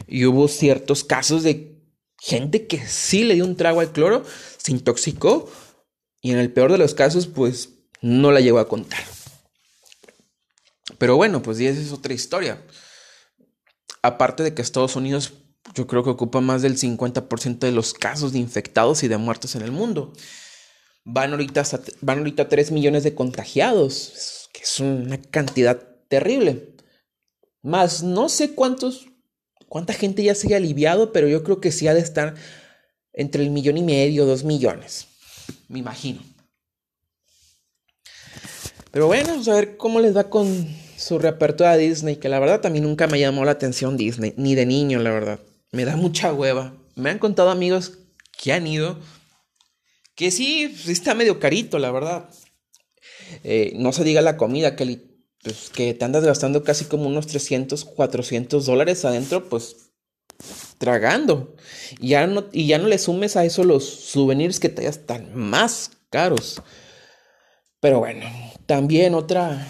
Y 0.07 0.25
hubo 0.25 0.47
ciertos 0.47 1.03
casos 1.03 1.43
de 1.43 1.81
gente 2.19 2.67
que 2.67 2.85
sí 2.85 3.23
le 3.23 3.33
dio 3.33 3.45
un 3.45 3.55
trago 3.55 3.79
al 3.79 3.91
cloro, 3.91 4.23
se 4.57 4.71
intoxicó 4.71 5.51
y 6.21 6.31
en 6.31 6.37
el 6.37 6.53
peor 6.53 6.71
de 6.71 6.77
los 6.77 6.93
casos 6.93 7.25
pues 7.25 7.69
no 8.01 8.31
la 8.31 8.41
llegó 8.41 8.59
a 8.59 8.67
contar. 8.67 9.03
Pero 10.99 11.15
bueno, 11.15 11.41
pues 11.41 11.59
esa 11.59 11.81
es 11.81 11.91
otra 11.91 12.13
historia. 12.13 12.63
Aparte 14.03 14.43
de 14.43 14.53
que 14.53 14.61
Estados 14.61 14.95
Unidos 14.95 15.33
yo 15.73 15.87
creo 15.87 16.03
que 16.03 16.09
ocupa 16.09 16.41
más 16.41 16.61
del 16.61 16.77
50% 16.77 17.59
de 17.59 17.71
los 17.71 17.93
casos 17.93 18.33
de 18.33 18.39
infectados 18.39 19.03
y 19.03 19.07
de 19.07 19.17
muertos 19.17 19.55
en 19.55 19.61
el 19.61 19.71
mundo. 19.71 20.13
Van 21.03 21.31
ahorita, 21.31 21.63
van 22.01 22.19
ahorita 22.19 22.49
3 22.49 22.71
millones 22.71 23.03
de 23.03 23.15
contagiados, 23.15 24.49
que 24.53 24.61
es 24.63 24.79
una 24.79 25.19
cantidad 25.21 25.79
terrible. 26.07 26.75
Más 27.61 28.03
no 28.03 28.27
sé 28.29 28.53
cuántos, 28.53 29.07
cuánta 29.67 29.93
gente 29.93 30.23
ya 30.23 30.35
se 30.35 30.47
haya 30.47 30.57
aliviado, 30.57 31.11
pero 31.11 31.27
yo 31.27 31.43
creo 31.43 31.61
que 31.61 31.71
sí 31.71 31.87
ha 31.87 31.93
de 31.93 32.01
estar 32.01 32.35
entre 33.13 33.43
el 33.43 33.51
millón 33.51 33.77
y 33.77 33.83
medio, 33.83 34.25
dos 34.25 34.43
millones. 34.43 35.07
Me 35.67 35.79
imagino. 35.79 36.21
Pero 38.91 39.07
bueno, 39.07 39.29
vamos 39.29 39.47
a 39.47 39.55
ver 39.55 39.77
cómo 39.77 40.01
les 40.01 40.15
va 40.15 40.29
con 40.29 40.67
su 40.97 41.17
reapertura 41.17 41.71
a 41.71 41.77
Disney, 41.77 42.17
que 42.17 42.29
la 42.29 42.39
verdad 42.39 42.61
también 42.61 42.83
nunca 42.83 43.07
me 43.07 43.19
llamó 43.19 43.45
la 43.45 43.51
atención 43.51 43.95
Disney, 43.95 44.33
ni 44.37 44.53
de 44.53 44.65
niño, 44.65 44.99
la 44.99 45.11
verdad. 45.11 45.39
Me 45.71 45.85
da 45.85 45.95
mucha 45.95 46.33
hueva. 46.33 46.77
Me 46.95 47.09
han 47.09 47.19
contado 47.19 47.49
amigos 47.49 47.99
que 48.37 48.53
han 48.53 48.67
ido 48.67 48.99
que 50.15 50.29
sí, 50.29 50.75
sí 50.77 50.91
está 50.91 51.15
medio 51.15 51.39
carito, 51.39 51.79
la 51.79 51.91
verdad. 51.91 52.29
Eh, 53.43 53.73
no 53.77 53.91
se 53.91 54.03
diga 54.03 54.21
la 54.21 54.37
comida, 54.37 54.75
que, 54.75 55.01
pues, 55.41 55.69
que 55.69 55.93
te 55.93 56.05
andas 56.05 56.23
gastando 56.23 56.63
casi 56.63 56.85
como 56.85 57.07
unos 57.07 57.27
300, 57.27 57.85
400 57.85 58.65
dólares 58.65 59.03
adentro, 59.05 59.49
pues 59.49 59.91
tragando. 60.77 61.55
Y 61.99 62.09
ya, 62.09 62.27
no, 62.27 62.45
y 62.51 62.67
ya 62.67 62.77
no 62.77 62.87
le 62.87 62.97
sumes 62.97 63.35
a 63.37 63.45
eso 63.45 63.63
los 63.63 63.83
souvenirs 63.83 64.59
que 64.59 64.69
te 64.69 64.85
están 64.85 65.35
más 65.35 65.91
caros. 66.09 66.61
Pero 67.79 67.99
bueno, 67.99 68.25
también 68.65 69.15
otra... 69.15 69.67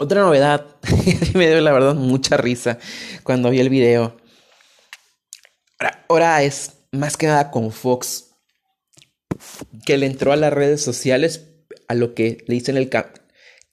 Otra 0.00 0.20
novedad, 0.20 0.76
me 1.34 1.48
dio 1.48 1.60
la 1.60 1.72
verdad 1.72 1.96
mucha 1.96 2.36
risa 2.36 2.78
cuando 3.24 3.50
vi 3.50 3.58
el 3.58 3.68
video. 3.68 4.16
Ahora, 6.08 6.44
es 6.44 6.84
más 6.92 7.16
que 7.16 7.26
nada 7.26 7.50
con 7.50 7.72
Fox 7.72 8.30
que 9.84 9.98
le 9.98 10.06
entró 10.06 10.30
a 10.30 10.36
las 10.36 10.52
redes 10.52 10.82
sociales 10.82 11.48
a 11.88 11.94
lo 11.94 12.14
que 12.14 12.44
le 12.46 12.54
dicen 12.54 12.76
el 12.76 12.88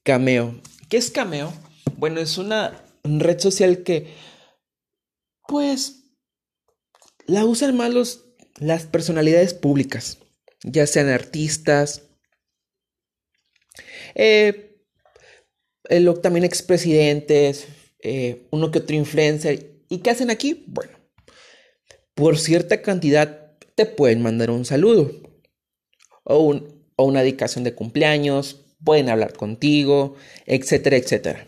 cameo. 0.04 0.60
¿Qué 0.90 0.98
es 0.98 1.12
cameo? 1.12 1.54
Bueno, 1.96 2.20
es 2.20 2.40
una 2.40 2.84
red 3.04 3.40
social 3.40 3.84
que, 3.84 4.12
pues, 5.48 6.06
la 7.28 7.46
usan 7.46 7.78
más 7.78 8.22
las 8.56 8.86
personalidades 8.88 9.54
públicas, 9.54 10.18
ya 10.64 10.88
sean 10.88 11.10
artistas, 11.10 12.02
eh, 14.16 14.75
también 16.22 16.44
expresidentes, 16.44 17.68
eh, 18.00 18.48
uno 18.52 18.72
que 18.72 18.80
otro 18.80 18.96
influencer. 18.96 19.82
¿Y 19.90 20.00
qué 20.00 20.12
hacen 20.12 20.30
aquí? 20.30 20.66
Bueno, 20.68 20.92
por 22.14 22.38
cierta 22.38 22.82
cantidad 22.82 23.58
te 23.76 23.86
pueden 23.86 24.22
mandar 24.22 24.50
un 24.52 24.66
saludo 24.66 25.12
o, 26.26 26.62
una 26.98 27.22
dedicación 27.22 27.64
de 27.64 27.76
cumpleaños, 27.76 28.62
pueden 28.84 29.10
hablar 29.10 29.34
contigo, 29.34 30.16
etcétera, 30.46 30.98
etcétera. 30.98 31.48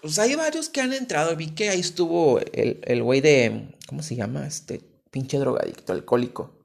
Pues 0.00 0.18
hay 0.18 0.34
varios 0.34 0.68
que 0.68 0.80
han 0.80 0.92
entrado. 0.92 1.36
Vi 1.36 1.50
que 1.50 1.68
ahí 1.68 1.80
estuvo 1.80 2.38
el, 2.38 2.80
el 2.84 3.02
güey 3.02 3.20
de. 3.20 3.74
¿Cómo 3.86 4.02
se 4.02 4.16
llama? 4.16 4.46
Este 4.46 4.80
pinche 5.10 5.38
drogadicto 5.38 5.92
alcohólico. 5.92 6.64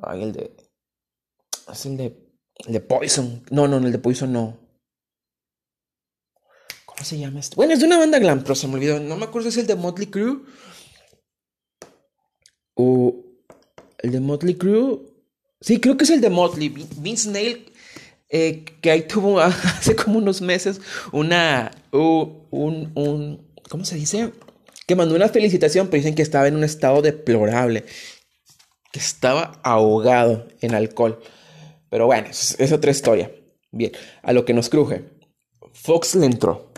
Ay, 0.00 0.22
el 0.22 0.32
de. 0.32 0.56
Es 1.72 1.86
el 1.86 1.96
de. 1.96 2.29
El 2.66 2.72
de 2.72 2.80
Poison. 2.80 3.42
No, 3.50 3.68
no, 3.68 3.78
el 3.78 3.92
de 3.92 3.98
Poison 3.98 4.32
no. 4.32 4.58
¿Cómo 6.84 7.04
se 7.04 7.18
llama 7.18 7.40
este? 7.40 7.56
Bueno, 7.56 7.72
es 7.72 7.80
de 7.80 7.86
una 7.86 7.98
banda 7.98 8.18
glam, 8.18 8.42
pero 8.42 8.54
se 8.54 8.68
me 8.68 8.74
olvidó. 8.74 9.00
No 9.00 9.16
me 9.16 9.24
acuerdo 9.24 9.50
si 9.50 9.58
es 9.58 9.62
el 9.62 9.66
de 9.66 9.76
Motley 9.76 10.08
Crue. 10.08 10.40
O. 12.74 13.24
El 13.98 14.12
de 14.12 14.20
Motley 14.20 14.54
Crue. 14.54 15.00
Sí, 15.60 15.80
creo 15.80 15.96
que 15.96 16.04
es 16.04 16.10
el 16.10 16.20
de 16.20 16.30
Motley. 16.30 16.68
Vince 16.68 17.30
Nail. 17.30 17.72
Eh, 18.28 18.64
que 18.80 18.90
ahí 18.90 19.02
tuvo 19.08 19.40
hace 19.40 19.96
como 19.96 20.18
unos 20.18 20.40
meses 20.40 20.80
una. 21.12 21.70
un, 21.92 22.92
un. 22.94 23.50
¿Cómo 23.68 23.84
se 23.84 23.96
dice? 23.96 24.32
Que 24.86 24.96
mandó 24.96 25.14
una 25.14 25.28
felicitación, 25.28 25.88
pero 25.88 25.98
dicen 25.98 26.14
que 26.14 26.22
estaba 26.22 26.48
en 26.48 26.56
un 26.56 26.64
estado 26.64 27.00
deplorable 27.00 27.84
que 28.92 28.98
estaba 28.98 29.60
ahogado 29.62 30.48
en 30.60 30.74
alcohol. 30.74 31.20
Pero 31.90 32.06
bueno, 32.06 32.28
es, 32.30 32.72
otra 32.72 32.90
historia. 32.90 33.30
Bien, 33.72 33.92
a 34.22 34.32
lo 34.32 34.44
que 34.44 34.54
nos 34.54 34.68
cruje. 34.68 35.04
Fox 35.72 36.14
le 36.14 36.26
entró 36.26 36.70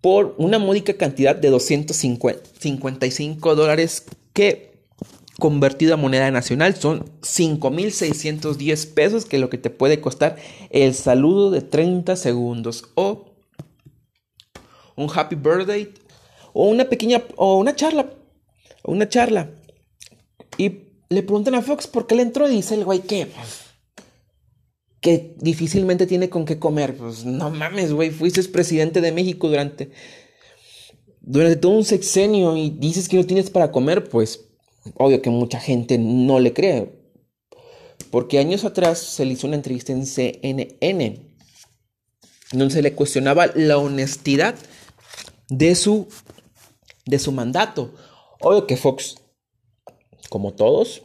por 0.00 0.34
una 0.38 0.58
módica 0.58 0.94
cantidad 0.94 1.36
de 1.36 1.50
255 1.50 3.54
dólares 3.54 4.04
que 4.32 4.70
convertido 5.38 5.94
a 5.94 5.96
moneda 5.96 6.30
nacional 6.30 6.76
son 6.76 7.04
5.610 7.22 8.94
pesos, 8.94 9.24
que 9.24 9.36
es 9.36 9.40
lo 9.40 9.50
que 9.50 9.58
te 9.58 9.70
puede 9.70 10.00
costar 10.00 10.36
el 10.70 10.94
saludo 10.94 11.50
de 11.50 11.62
30 11.62 12.14
segundos 12.16 12.90
o 12.94 13.26
un 14.96 15.10
happy 15.12 15.36
birthday 15.36 15.92
o 16.52 16.68
una 16.68 16.84
pequeña 16.84 17.22
o 17.36 17.58
una 17.58 17.74
charla, 17.74 18.10
una 18.84 19.08
charla. 19.08 19.50
Y 20.58 20.90
le 21.08 21.22
preguntan 21.22 21.54
a 21.54 21.62
Fox 21.62 21.86
por 21.86 22.06
qué 22.06 22.14
le 22.14 22.22
entró 22.22 22.46
y 22.48 22.56
dice 22.56 22.74
el 22.74 22.84
güey 22.84 23.00
que 23.00 23.28
que 25.00 25.34
difícilmente 25.38 26.06
tiene 26.06 26.28
con 26.28 26.44
qué 26.44 26.58
comer. 26.58 26.96
Pues 26.96 27.24
no 27.24 27.50
mames, 27.50 27.92
güey, 27.92 28.10
fuiste 28.10 28.42
presidente 28.44 29.00
de 29.00 29.12
México 29.12 29.48
durante 29.48 29.90
durante 31.22 31.56
todo 31.56 31.72
un 31.72 31.84
sexenio 31.84 32.56
y 32.56 32.70
dices 32.70 33.08
que 33.08 33.16
no 33.16 33.26
tienes 33.26 33.50
para 33.50 33.70
comer, 33.70 34.08
pues 34.08 34.46
obvio 34.94 35.20
que 35.20 35.30
mucha 35.30 35.60
gente 35.60 35.98
no 35.98 36.40
le 36.40 36.52
cree. 36.52 36.98
Porque 38.10 38.38
años 38.38 38.64
atrás 38.64 38.98
se 38.98 39.24
le 39.24 39.34
hizo 39.34 39.46
una 39.46 39.56
entrevista 39.56 39.92
en 39.92 40.06
CNN 40.06 41.30
donde 42.52 42.74
se 42.74 42.82
le 42.82 42.94
cuestionaba 42.94 43.46
la 43.54 43.78
honestidad 43.78 44.56
de 45.48 45.74
su 45.74 46.08
de 47.06 47.18
su 47.18 47.32
mandato. 47.32 47.94
Obvio 48.40 48.66
que 48.66 48.76
Fox 48.76 49.16
como 50.30 50.54
todos, 50.54 51.02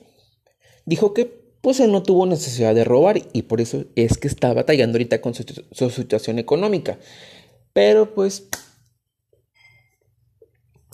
dijo 0.85 1.13
que 1.13 1.44
pues 1.65 1.79
él 1.79 1.91
no 1.91 2.03
tuvo 2.03 2.27
necesidad 2.27 2.75
de 2.75 2.83
robar 2.83 3.19
y 3.33 3.41
por 3.41 3.59
eso 3.59 3.85
es 3.95 4.19
que 4.19 4.27
está 4.27 4.53
batallando 4.53 4.97
ahorita 4.97 5.19
con 5.19 5.33
su, 5.33 5.89
situación 5.89 6.37
económica. 6.37 6.99
Pero 7.73 8.13
pues 8.13 8.49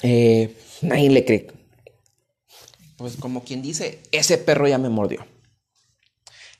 eh, 0.01 0.55
nadie 0.81 1.09
le 1.09 1.25
cree. 1.25 1.47
Pues 2.95 3.17
como 3.17 3.43
quien 3.43 3.61
dice, 3.61 3.99
ese 4.13 4.37
perro 4.37 4.65
ya 4.65 4.77
me 4.77 4.87
mordió. 4.87 5.25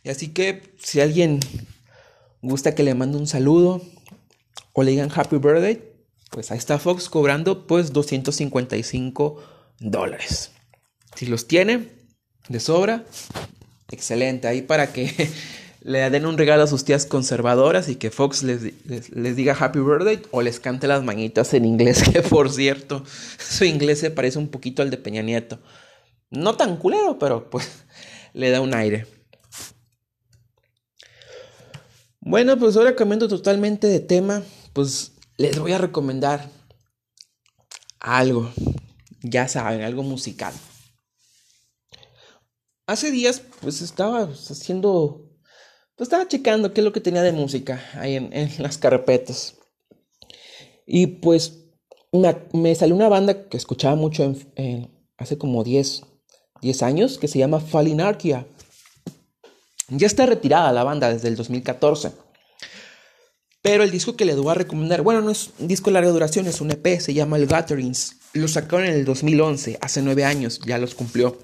Y 0.03 0.09
así 0.09 0.33
que 0.33 0.61
si 0.83 0.99
alguien 0.99 1.39
gusta 2.41 2.75
que 2.75 2.83
le 2.83 2.95
mande 2.95 3.17
un 3.17 3.27
saludo 3.27 3.81
o 4.73 4.83
le 4.83 4.91
digan 4.91 5.09
happy 5.15 5.37
birthday, 5.37 5.81
pues 6.31 6.51
ahí 6.51 6.57
está 6.57 6.79
Fox 6.79 7.07
cobrando 7.07 7.65
pues 7.65 7.93
255 7.93 9.41
dólares. 9.79 10.51
Si 11.15 11.27
los 11.27 11.47
tiene 11.47 11.87
de 12.49 12.59
sobra, 12.59 13.05
excelente. 13.91 14.47
Ahí 14.47 14.61
para 14.61 14.93
que 14.93 15.29
le 15.81 16.09
den 16.09 16.25
un 16.25 16.37
regalo 16.37 16.63
a 16.63 16.67
sus 16.67 16.85
tías 16.85 17.05
conservadoras 17.05 17.89
y 17.89 17.95
que 17.95 18.11
Fox 18.11 18.43
les, 18.43 18.61
les, 18.85 19.35
diga 19.35 19.57
happy 19.59 19.79
birthday 19.79 20.21
o 20.31 20.41
les 20.41 20.59
cante 20.59 20.87
las 20.87 21.03
mañitas 21.03 21.53
en 21.53 21.65
inglés, 21.65 22.03
que 22.13 22.21
por 22.21 22.51
cierto, 22.51 23.03
su 23.39 23.65
inglés 23.65 23.99
se 23.99 24.11
parece 24.11 24.37
un 24.37 24.49
poquito 24.49 24.81
al 24.81 24.89
de 24.89 24.97
Peña 24.97 25.21
Nieto. 25.21 25.59
No 26.29 26.55
tan 26.55 26.77
culero, 26.77 27.19
pero 27.19 27.49
pues 27.49 27.83
le 28.33 28.49
da 28.51 28.61
un 28.61 28.73
aire. 28.73 29.05
Bueno, 32.21 32.57
pues 32.57 32.77
ahora 32.77 32.95
cambiando 32.95 33.27
totalmente 33.27 33.87
de 33.87 33.99
tema, 33.99 34.43
pues 34.73 35.13
les 35.37 35.57
voy 35.57 35.73
a 35.73 35.79
recomendar 35.79 36.49
algo, 37.99 38.51
ya 39.23 39.47
saben, 39.47 39.81
algo 39.81 40.03
musical. 40.03 40.53
Hace 42.91 43.09
días, 43.09 43.41
pues 43.61 43.81
estaba 43.81 44.23
haciendo, 44.23 45.21
pues 45.95 46.07
estaba 46.07 46.27
checando 46.27 46.73
qué 46.73 46.81
es 46.81 46.83
lo 46.83 46.91
que 46.91 46.99
tenía 46.99 47.21
de 47.21 47.31
música 47.31 47.81
ahí 47.93 48.17
en, 48.17 48.51
las 48.57 48.77
carpetas. 48.77 49.55
Y 50.85 51.07
pues 51.07 51.69
me, 52.51 52.75
salió 52.75 52.93
una 52.93 53.07
banda 53.07 53.47
que 53.47 53.55
escuchaba 53.55 53.95
mucho 53.95 54.35
en, 54.57 54.91
hace 55.17 55.37
como 55.37 55.63
10, 55.63 56.01
10 56.61 56.83
años 56.83 57.17
que 57.17 57.29
se 57.29 57.39
llama 57.39 57.61
Falinarquia. 57.61 58.45
Ya 59.87 60.07
está 60.07 60.25
retirada 60.25 60.73
la 60.73 60.83
banda 60.83 61.13
desde 61.13 61.29
el 61.29 61.37
2014. 61.37 62.11
Pero 63.61 63.83
el 63.83 63.91
disco 63.91 64.17
que 64.17 64.25
le 64.25 64.35
voy 64.35 64.51
a 64.51 64.55
recomendar, 64.55 65.01
bueno, 65.01 65.21
no 65.21 65.31
es 65.31 65.51
un 65.59 65.69
disco 65.69 65.91
de 65.91 65.93
larga 65.93 66.09
duración, 66.09 66.45
es 66.45 66.59
un 66.59 66.71
EP, 66.71 66.99
se 66.99 67.13
llama 67.13 67.37
El 67.37 67.47
Gatherings. 67.47 68.17
Lo 68.33 68.49
sacaron 68.49 68.87
en 68.87 68.95
el 68.95 69.05
2011, 69.05 69.77
hace 69.79 70.01
9 70.01 70.25
años, 70.25 70.59
ya 70.65 70.77
los 70.77 70.93
cumplió. 70.93 71.37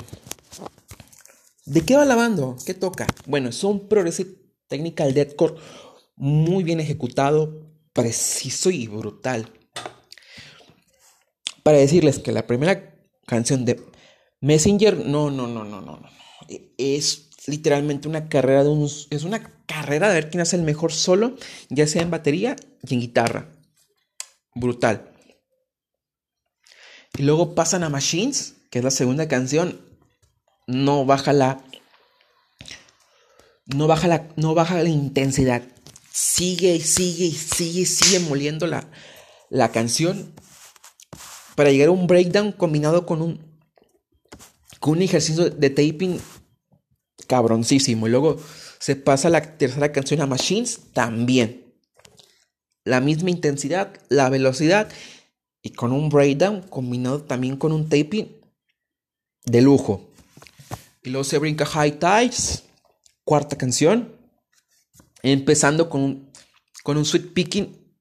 ¿De 1.67 1.81
qué 1.81 1.97
va 1.97 2.05
la 2.05 2.15
banda? 2.15 2.55
¿Qué 2.65 2.73
toca? 2.73 3.05
Bueno, 3.25 3.49
es 3.49 3.61
un 3.61 3.89
progressive 3.89 4.35
technical 4.69 5.13
deathcore 5.13 5.55
muy 6.15 6.63
bien 6.63 6.79
ejecutado, 6.79 7.59
preciso 7.91 8.69
y 8.69 8.87
brutal. 8.87 9.51
Para 11.63 11.79
decirles 11.79 12.19
que 12.19 12.31
la 12.31 12.47
primera 12.47 12.95
canción 13.25 13.65
de 13.65 13.83
Messenger, 14.39 15.05
no, 15.05 15.29
no, 15.29 15.45
no, 15.45 15.65
no, 15.65 15.81
no, 15.81 15.97
no. 15.97 16.09
Es 16.77 17.31
literalmente 17.47 18.07
una 18.07 18.29
carrera 18.29 18.63
de 18.63 18.69
un, 18.69 18.85
es 18.85 19.23
una 19.25 19.43
carrera 19.65 20.07
de 20.07 20.13
ver 20.13 20.29
quién 20.29 20.39
hace 20.39 20.55
el 20.55 20.63
mejor 20.63 20.93
solo, 20.93 21.35
ya 21.67 21.85
sea 21.85 22.01
en 22.01 22.11
batería 22.11 22.55
y 22.87 22.93
en 22.93 23.01
guitarra. 23.01 23.51
Brutal. 24.55 25.11
Y 27.17 27.23
luego 27.23 27.55
pasan 27.55 27.83
a 27.83 27.89
Machines, 27.89 28.55
que 28.71 28.79
es 28.79 28.85
la 28.85 28.91
segunda 28.91 29.27
canción, 29.27 29.86
no 30.67 31.05
baja 31.05 31.33
la 31.33 31.63
no 33.65 33.87
baja 33.87 34.07
la 34.07 34.27
no 34.35 34.53
baja 34.53 34.83
la 34.83 34.89
intensidad. 34.89 35.63
Sigue 36.11 36.75
y 36.75 36.81
sigue 36.81 37.25
y 37.25 37.33
sigue 37.33 37.85
sigue 37.85 38.19
moliendo 38.19 38.67
la, 38.67 38.89
la 39.49 39.71
canción 39.71 40.33
para 41.55 41.71
llegar 41.71 41.87
a 41.89 41.91
un 41.91 42.05
breakdown 42.07 42.51
combinado 42.51 43.05
con 43.05 43.21
un 43.21 43.47
con 44.79 44.97
un 44.97 45.01
ejercicio 45.01 45.49
de 45.49 45.69
taping 45.69 46.19
cabroncísimo 47.27 48.07
y 48.07 48.11
luego 48.11 48.37
se 48.79 48.95
pasa 48.95 49.29
la 49.29 49.57
tercera 49.57 49.91
canción 49.91 50.21
a 50.21 50.27
Machines 50.27 50.79
también. 50.93 51.73
La 52.83 53.01
misma 53.01 53.31
intensidad, 53.31 53.93
la 54.09 54.29
velocidad 54.29 54.89
y 55.61 55.71
con 55.71 55.91
un 55.91 56.09
breakdown 56.09 56.61
combinado 56.61 57.23
también 57.23 57.57
con 57.57 57.71
un 57.73 57.89
taping 57.89 58.27
de 59.45 59.61
lujo. 59.61 60.06
Y 61.07 61.09
luego 61.09 61.23
se 61.23 61.37
brinca 61.37 61.65
High 61.65 61.99
Tides, 61.99 62.65
cuarta 63.23 63.57
canción, 63.57 64.13
empezando 65.23 65.89
con 65.89 66.01
un, 66.01 66.33
con 66.83 66.97
un 66.97 67.05
sweet 67.05 67.31
picking 67.31 67.95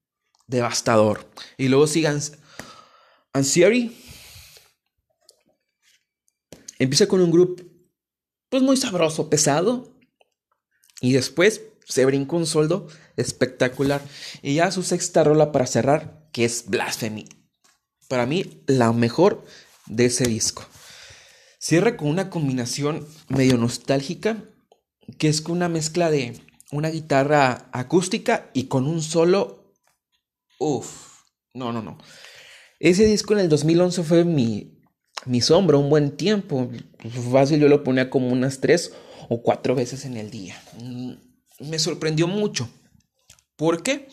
devastador. 0.45 1.25
Y 1.55 1.69
luego 1.69 1.87
sigan 1.87 2.19
Ansieri. 3.31 3.97
Empieza 6.79 7.07
con 7.07 7.21
un 7.21 7.31
grupo 7.31 7.63
pues 8.49 8.61
muy 8.61 8.75
sabroso, 8.75 9.29
pesado. 9.29 9.97
Y 10.99 11.13
después 11.13 11.61
se 11.85 12.03
brinca 12.03 12.35
un 12.35 12.45
soldo 12.45 12.89
espectacular. 13.15 14.01
Y 14.41 14.55
ya 14.55 14.69
su 14.69 14.83
sexta 14.83 15.23
rola 15.23 15.53
para 15.53 15.65
cerrar, 15.65 16.27
que 16.33 16.43
es 16.43 16.65
Blasphemy. 16.67 17.29
Para 18.09 18.25
mí, 18.25 18.65
la 18.67 18.91
mejor 18.91 19.45
de 19.85 20.07
ese 20.07 20.25
disco. 20.25 20.67
Cierra 21.67 21.97
con 21.97 22.07
una 22.07 22.29
combinación 22.29 23.05
medio 23.27 23.57
nostálgica, 23.57 24.41
que 25.17 25.27
es 25.27 25.41
con 25.41 25.57
una 25.57 25.67
mezcla 25.67 26.09
de 26.09 26.39
una 26.71 26.89
guitarra 26.89 27.67
acústica 27.73 28.49
y 28.53 28.67
con 28.67 28.87
un 28.87 29.01
solo... 29.01 29.73
Uf, 30.59 31.23
no, 31.53 31.73
no, 31.73 31.81
no. 31.81 31.97
Ese 32.79 33.03
disco 33.03 33.33
en 33.33 33.39
el 33.39 33.49
2011 33.49 34.03
fue 34.03 34.23
mi, 34.23 34.79
mi 35.25 35.41
sombra 35.41 35.75
un 35.75 35.89
buen 35.89 36.15
tiempo. 36.15 36.71
Fácil, 37.33 37.59
yo 37.59 37.67
lo 37.67 37.83
ponía 37.83 38.09
como 38.09 38.29
unas 38.29 38.61
tres 38.61 38.93
o 39.27 39.41
cuatro 39.41 39.75
veces 39.75 40.05
en 40.05 40.15
el 40.15 40.31
día. 40.31 40.55
me 41.59 41.79
sorprendió 41.79 42.29
mucho. 42.29 42.69
Porque 43.57 44.07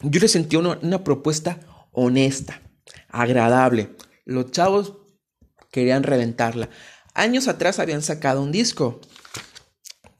yo 0.00 0.18
le 0.18 0.28
sentí 0.28 0.56
una, 0.56 0.78
una 0.80 1.04
propuesta 1.04 1.60
honesta, 1.92 2.62
agradable. 3.10 3.94
Los 4.24 4.50
chavos 4.50 5.03
querían 5.74 6.04
reventarla. 6.04 6.70
Años 7.14 7.48
atrás 7.48 7.80
habían 7.80 8.00
sacado 8.00 8.40
un 8.40 8.52
disco. 8.52 9.00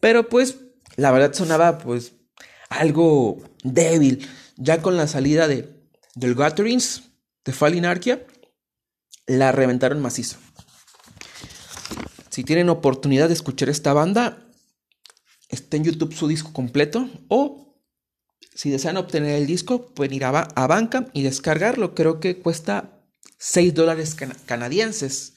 Pero 0.00 0.28
pues 0.28 0.56
la 0.96 1.12
verdad 1.12 1.32
sonaba 1.32 1.78
pues 1.78 2.12
algo 2.68 3.40
débil. 3.62 4.28
Ya 4.56 4.82
con 4.82 4.96
la 4.96 5.06
salida 5.06 5.46
de, 5.46 5.72
del 6.16 6.34
Gatherings 6.34 7.04
de 7.44 7.86
Arquia, 7.86 8.26
la 9.26 9.52
reventaron 9.52 10.02
macizo. 10.02 10.38
Si 12.30 12.42
tienen 12.42 12.68
oportunidad 12.68 13.28
de 13.28 13.34
escuchar 13.34 13.68
esta 13.68 13.92
banda, 13.92 14.44
está 15.48 15.76
en 15.76 15.84
YouTube 15.84 16.14
su 16.14 16.26
disco 16.26 16.52
completo 16.52 17.08
o 17.28 17.78
si 18.54 18.70
desean 18.70 18.96
obtener 18.96 19.36
el 19.36 19.46
disco, 19.46 19.94
pueden 19.94 20.14
ir 20.14 20.24
a, 20.24 20.30
a 20.30 20.66
Banca 20.66 21.06
y 21.12 21.22
descargarlo. 21.22 21.94
Creo 21.94 22.18
que 22.18 22.38
cuesta 22.38 23.04
6 23.38 23.74
dólares 23.74 24.16
canadienses. 24.46 25.33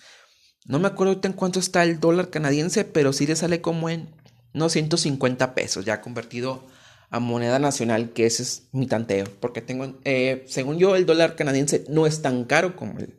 No 0.68 0.80
me 0.80 0.88
acuerdo 0.88 1.20
en 1.24 1.34
cuánto 1.34 1.60
está 1.60 1.84
el 1.84 2.02
dólar 2.02 2.30
canadiense, 2.30 2.84
pero 2.84 3.14
sí 3.14 3.26
le 3.26 3.38
sale 3.38 3.62
como 3.62 3.90
en 3.90 4.10
unos 4.54 4.74
150 4.74 5.56
pesos, 5.56 5.86
ya 5.86 6.02
convertido 6.02 6.68
a 7.10 7.22
moneda 7.22 7.58
nacional, 7.58 8.12
que 8.12 8.26
ese 8.26 8.44
es 8.44 8.64
mi 8.74 8.86
tanteo. 8.86 9.26
Porque 9.40 9.62
tengo, 9.62 9.98
eh, 10.04 10.44
según 10.50 10.78
yo, 10.78 10.98
el 10.98 11.06
dólar 11.06 11.38
canadiense 11.38 11.86
no 11.88 12.06
es 12.06 12.22
tan 12.22 12.44
caro 12.44 12.76
como 12.76 13.00
el, 13.00 13.16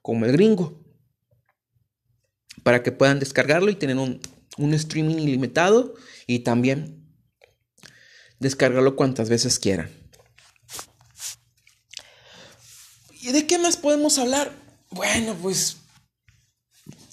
como 0.00 0.26
el 0.26 0.32
gringo. 0.32 0.80
Para 2.62 2.84
que 2.84 2.92
puedan 2.92 3.18
descargarlo 3.18 3.70
y 3.70 3.74
tener 3.74 3.96
un, 3.96 4.20
un 4.56 4.72
streaming 4.74 5.16
ilimitado 5.16 5.94
y 6.28 6.40
también 6.40 7.04
descargarlo 8.38 8.94
cuantas 8.94 9.28
veces 9.28 9.58
quieran. 9.58 9.90
¿Y 13.20 13.32
de 13.32 13.46
qué 13.48 13.58
más 13.58 13.76
podemos 13.76 14.18
hablar? 14.18 14.52
Bueno, 14.90 15.34
pues 15.40 15.81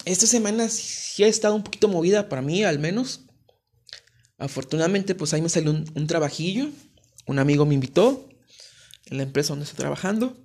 esta 0.04 0.26
semana 0.26 0.68
sí 0.68 1.24
ha 1.24 1.26
estado 1.26 1.54
un 1.54 1.62
poquito 1.62 1.88
movida 1.88 2.28
para 2.28 2.42
mí, 2.42 2.64
al 2.64 2.78
menos. 2.78 3.26
Afortunadamente, 4.38 5.14
pues 5.14 5.34
ahí 5.34 5.42
me 5.42 5.48
salió 5.48 5.70
un, 5.70 6.06
trabajillo. 6.06 6.70
Un 7.26 7.38
amigo 7.38 7.66
me 7.66 7.74
invitó 7.74 8.28
en 9.06 9.18
la 9.18 9.24
empresa 9.24 9.50
donde 9.50 9.64
estoy 9.64 9.78
trabajando 9.78 10.36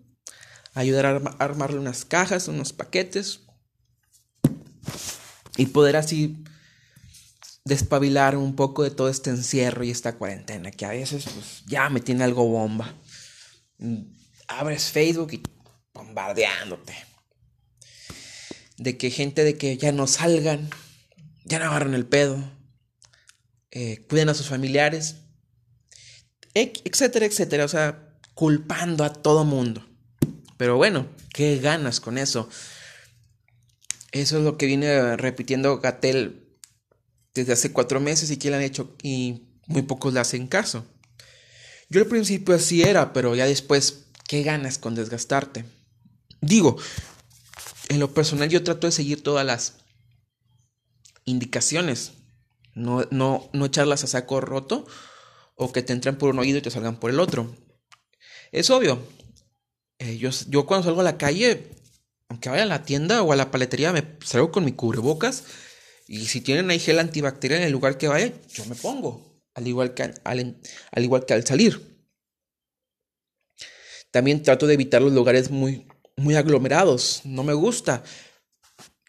a 0.73 0.81
ayudar 0.81 1.05
a 1.05 1.17
armarle 1.39 1.79
unas 1.79 2.03
cajas, 2.03 2.47
unos 2.47 2.73
paquetes 2.73 3.41
y 5.55 5.67
poder 5.67 5.95
así 5.95 6.43
despabilar 7.63 8.35
un 8.35 8.55
poco 8.55 8.83
de 8.83 8.91
todo 8.91 9.09
este 9.09 9.29
encierro 9.29 9.83
y 9.83 9.89
esta 9.89 10.17
cuarentena 10.17 10.71
que 10.71 10.85
a 10.85 10.89
veces 10.89 11.25
pues 11.33 11.63
ya 11.65 11.89
me 11.89 12.01
tiene 12.01 12.25
algo 12.25 12.47
bomba. 12.47 12.93
Abres 14.47 14.91
Facebook 14.91 15.33
y 15.33 15.41
bombardeándote. 15.93 17.14
De 18.77 18.97
que 18.97 19.09
gente 19.09 19.43
de 19.43 19.57
que 19.57 19.77
ya 19.77 19.91
no 19.91 20.07
salgan, 20.07 20.69
ya 21.45 21.59
no 21.59 21.65
agarran 21.65 21.93
el 21.93 22.05
pedo, 22.05 22.43
eh, 23.71 24.05
cuiden 24.09 24.29
a 24.29 24.33
sus 24.33 24.47
familiares, 24.47 25.17
etcétera, 26.53 27.25
etcétera. 27.25 27.65
O 27.65 27.69
sea, 27.69 28.17
culpando 28.33 29.03
a 29.03 29.13
todo 29.13 29.45
mundo. 29.45 29.85
Pero 30.57 30.77
bueno, 30.77 31.07
¿qué 31.33 31.57
ganas 31.59 31.99
con 31.99 32.17
eso? 32.17 32.49
Eso 34.11 34.37
es 34.37 34.43
lo 34.43 34.57
que 34.57 34.65
viene 34.65 35.17
repitiendo 35.17 35.79
Gatel 35.79 36.47
desde 37.33 37.53
hace 37.53 37.73
cuatro 37.73 37.99
meses 37.99 38.31
y 38.31 38.37
que 38.37 38.49
le 38.49 38.55
han 38.55 38.61
hecho 38.61 38.95
y 39.03 39.43
muy 39.67 39.81
pocos 39.81 40.13
le 40.13 40.21
hacen 40.21 40.47
caso. 40.47 40.85
Yo 41.89 42.01
al 42.01 42.07
principio 42.07 42.55
así 42.55 42.81
era, 42.81 43.13
pero 43.13 43.35
ya 43.35 43.45
después, 43.45 44.05
¿qué 44.27 44.43
ganas 44.43 44.77
con 44.77 44.95
desgastarte? 44.95 45.65
Digo, 46.41 46.77
en 47.89 47.99
lo 47.99 48.13
personal 48.13 48.49
yo 48.49 48.63
trato 48.63 48.87
de 48.87 48.91
seguir 48.91 49.23
todas 49.23 49.45
las 49.45 49.77
indicaciones, 51.25 52.13
no, 52.73 53.05
no, 53.11 53.49
no 53.53 53.65
echarlas 53.65 54.03
a 54.03 54.07
saco 54.07 54.41
roto 54.41 54.85
o 55.55 55.71
que 55.71 55.81
te 55.81 55.93
entren 55.93 56.17
por 56.17 56.29
un 56.29 56.39
oído 56.39 56.57
y 56.57 56.61
te 56.61 56.71
salgan 56.71 56.99
por 56.99 57.09
el 57.09 57.19
otro. 57.19 57.55
Es 58.51 58.69
obvio, 58.69 58.99
eh, 59.99 60.17
yo, 60.17 60.29
yo 60.49 60.65
cuando 60.65 60.85
salgo 60.85 61.01
a 61.01 61.05
la 61.05 61.17
calle, 61.17 61.69
aunque 62.29 62.49
vaya 62.49 62.63
a 62.63 62.67
la 62.67 62.83
tienda 62.83 63.23
o 63.23 63.31
a 63.31 63.35
la 63.35 63.51
paletería, 63.51 63.93
me 63.93 64.17
salgo 64.23 64.51
con 64.51 64.65
mi 64.65 64.73
cubrebocas 64.73 65.43
y 66.07 66.25
si 66.25 66.41
tienen 66.41 66.69
ahí 66.69 66.79
gel 66.79 66.99
antibacterial 66.99 67.61
en 67.61 67.67
el 67.67 67.71
lugar 67.71 67.97
que 67.97 68.07
vaya, 68.07 68.31
yo 68.53 68.65
me 68.65 68.75
pongo, 68.75 69.41
al 69.53 69.67
igual 69.67 69.93
que 69.93 70.03
al, 70.03 70.21
al, 70.23 71.03
igual 71.03 71.25
que 71.25 71.33
al 71.33 71.45
salir. 71.45 71.95
También 74.11 74.43
trato 74.43 74.67
de 74.67 74.75
evitar 74.75 75.01
los 75.01 75.13
lugares 75.13 75.49
muy, 75.49 75.87
muy 76.17 76.35
aglomerados. 76.35 77.21
No 77.23 77.43
me 77.43 77.53
gusta 77.53 78.03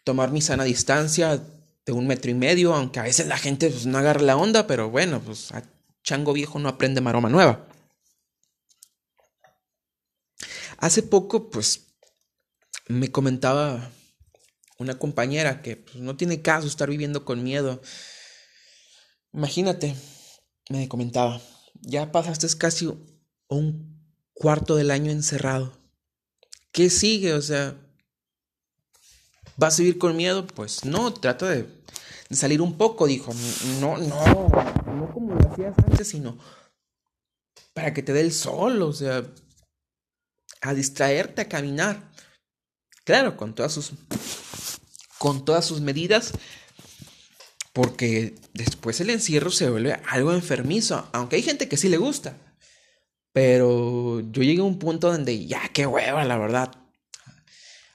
tomar 0.03 0.31
mi 0.31 0.41
sana 0.41 0.63
distancia 0.63 1.41
de 1.85 1.91
un 1.93 2.07
metro 2.07 2.29
y 2.29 2.33
medio, 2.33 2.73
aunque 2.73 2.99
a 2.99 3.03
veces 3.03 3.27
la 3.27 3.37
gente 3.37 3.69
pues, 3.69 3.85
no 3.85 3.97
agarra 3.97 4.21
la 4.21 4.37
onda, 4.37 4.67
pero 4.67 4.89
bueno, 4.89 5.21
pues 5.21 5.51
a 5.51 5.63
chango 6.03 6.33
viejo 6.33 6.59
no 6.59 6.69
aprende 6.69 7.01
maroma 7.01 7.29
nueva. 7.29 7.67
Hace 10.77 11.03
poco, 11.03 11.49
pues, 11.49 11.87
me 12.87 13.11
comentaba 13.11 13.91
una 14.77 14.97
compañera 14.99 15.61
que 15.61 15.77
pues, 15.77 15.95
no 15.95 16.15
tiene 16.15 16.41
caso 16.41 16.67
estar 16.67 16.89
viviendo 16.89 17.25
con 17.25 17.43
miedo. 17.43 17.81
Imagínate, 19.33 19.95
me 20.69 20.87
comentaba, 20.87 21.41
ya 21.81 22.11
pasaste 22.11 22.47
casi 22.57 22.87
un 23.49 23.97
cuarto 24.33 24.75
del 24.75 24.91
año 24.91 25.11
encerrado. 25.11 25.76
¿Qué 26.77 26.91
sigue? 26.91 27.33
O 27.33 27.41
sea, 27.41 27.75
¿vas 29.55 29.73
a 29.73 29.81
vivir 29.81 29.97
con 29.97 30.15
miedo? 30.15 30.45
Pues 30.45 30.85
no, 30.85 31.11
trata 31.11 31.49
de, 31.49 31.67
salir 32.29 32.61
un 32.61 32.77
poco, 32.77 33.07
dijo. 33.07 33.33
No, 33.81 33.97
no, 33.97 34.47
no 34.85 35.11
como 35.11 35.33
lo 35.33 35.49
hacías 35.49 35.73
antes, 35.79 36.09
sino 36.09 36.37
para 37.73 37.95
que 37.95 38.03
te 38.03 38.13
dé 38.13 38.21
el 38.21 38.31
sol, 38.31 38.79
o 38.83 38.93
sea, 38.93 39.25
a 40.61 40.75
distraerte, 40.75 41.41
a 41.41 41.49
caminar. 41.49 42.11
Claro, 43.03 43.37
con 43.37 43.55
todas 43.55 43.73
sus 43.73 43.93
con 45.17 45.45
todas 45.45 45.65
sus 45.65 45.81
medidas, 45.81 46.33
porque 47.73 48.35
después 48.53 49.01
el 49.01 49.09
encierro 49.09 49.49
se 49.49 49.67
vuelve 49.67 49.99
algo 50.09 50.31
enfermizo, 50.31 51.09
aunque 51.11 51.37
hay 51.37 51.41
gente 51.41 51.67
que 51.67 51.77
sí 51.77 51.89
le 51.89 51.97
gusta. 51.97 52.37
Pero 53.37 54.21
yo 54.31 54.41
llegué 54.41 54.61
a 54.61 54.63
un 54.63 54.79
punto 54.79 55.11
donde 55.11 55.45
ya, 55.45 55.69
qué 55.71 55.85
hueva, 55.85 56.25
la 56.25 56.39
verdad. 56.39 56.71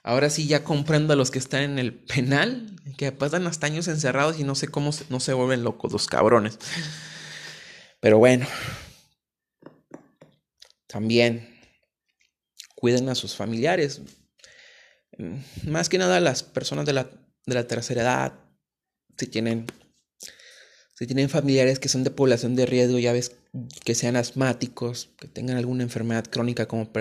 Ahora 0.05 0.31
sí 0.31 0.47
ya 0.47 0.63
comprendo 0.63 1.15
a 1.15 1.17
los 1.17 1.33
que 1.33 1.41
están 1.41 1.63
en 1.63 1.81
el 1.81 1.95
penal, 1.95 2.77
que 2.97 3.11
pasan 3.11 3.49
hasta 3.49 3.67
años 3.67 3.89
encerrados 3.89 4.39
y 4.39 4.45
no 4.45 4.55
sé 4.55 4.69
cómo 4.69 4.93
no 5.09 5.19
se 5.19 5.33
vuelven 5.33 5.65
locos 5.65 5.91
los 5.91 6.07
cabrones. 6.07 6.61
Pero 7.99 8.19
bueno, 8.19 8.47
también 10.87 11.59
cuiden 12.77 13.09
a 13.09 13.17
sus 13.17 13.35
familiares. 13.35 14.01
Más 15.67 15.89
que 15.89 15.99
nada 15.99 16.21
las 16.21 16.45
personas 16.45 16.87
de 16.87 16.93
la, 16.93 17.11
de 17.47 17.55
la 17.55 17.67
tercera 17.67 18.03
edad, 18.03 18.39
si 19.19 19.27
tienen, 19.27 19.67
si 21.03 21.07
tienen 21.09 21.29
familiares 21.29 21.81
que 21.81 21.89
son 21.89 22.05
de 22.05 22.13
población 22.13 22.55
de 22.55 22.65
riesgo, 22.65 22.97
ya 23.01 23.13
ves, 23.13 23.35
que 23.85 23.97
sean 23.97 24.15
asmáticos, 24.15 25.11
que 25.19 25.27
tengan 25.27 25.57
alguna 25.57 25.83
enfermedad 25.83 26.25
crónica 26.31 26.69
como 26.69 26.93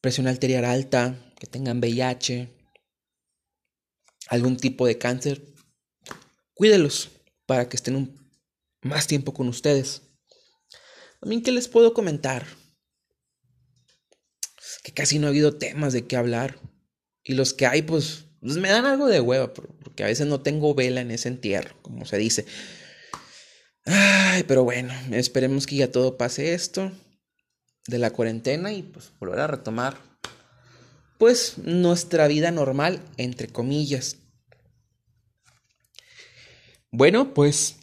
presión 0.00 0.26
arterial 0.26 0.64
alta, 0.64 1.34
que 1.38 1.46
tengan 1.46 1.80
VIH, 1.80 2.48
algún 4.28 4.56
tipo 4.56 4.86
de 4.86 4.96
cáncer, 4.96 5.44
cuídelos 6.54 7.10
para 7.44 7.68
que 7.68 7.76
estén 7.76 8.18
más 8.80 9.06
tiempo 9.06 9.34
con 9.34 9.48
ustedes. 9.48 10.00
También, 11.20 11.42
¿qué 11.42 11.52
les 11.52 11.68
puedo 11.68 11.92
comentar? 11.92 12.46
que 14.82 14.94
casi 14.94 15.18
no 15.18 15.26
ha 15.26 15.30
habido 15.30 15.58
temas 15.58 15.92
de 15.92 16.06
qué 16.06 16.16
hablar. 16.16 16.58
Y 17.22 17.34
los 17.34 17.52
que 17.52 17.66
hay, 17.66 17.82
pues, 17.82 18.24
me 18.42 18.68
dan 18.68 18.86
algo 18.86 19.06
de 19.06 19.20
hueva, 19.20 19.52
porque 19.54 20.02
a 20.02 20.08
veces 20.08 20.26
no 20.26 20.40
tengo 20.40 20.74
vela 20.74 21.00
en 21.00 21.10
ese 21.10 21.28
entierro, 21.28 21.74
como 21.82 22.04
se 22.04 22.18
dice. 22.18 22.44
Ay, 23.84 24.42
pero 24.44 24.64
bueno, 24.64 24.92
esperemos 25.12 25.66
que 25.66 25.76
ya 25.76 25.90
todo 25.90 26.16
pase 26.16 26.54
esto 26.54 26.92
de 27.86 27.98
la 27.98 28.10
cuarentena 28.10 28.72
y 28.72 28.82
pues 28.82 29.12
volver 29.18 29.40
a 29.40 29.46
retomar 29.46 29.96
pues 31.18 31.58
nuestra 31.58 32.26
vida 32.26 32.50
normal, 32.50 33.00
entre 33.16 33.48
comillas. 33.48 34.16
Bueno, 36.90 37.32
pues 37.32 37.76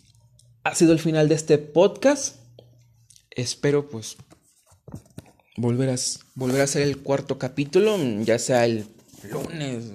ha 0.64 0.76
sido 0.76 0.92
el 0.92 1.00
final 1.00 1.30
de 1.30 1.36
este 1.36 1.58
podcast. 1.58 2.36
Espero 3.30 3.90
pues 3.90 4.18
volver 5.56 5.98
volver 6.36 6.62
a 6.62 6.66
hacer 6.66 6.82
el 6.82 7.02
cuarto 7.02 7.40
capítulo, 7.40 7.98
ya 8.24 8.40
sea 8.40 8.66
el 8.66 8.86
lunes 9.24 9.86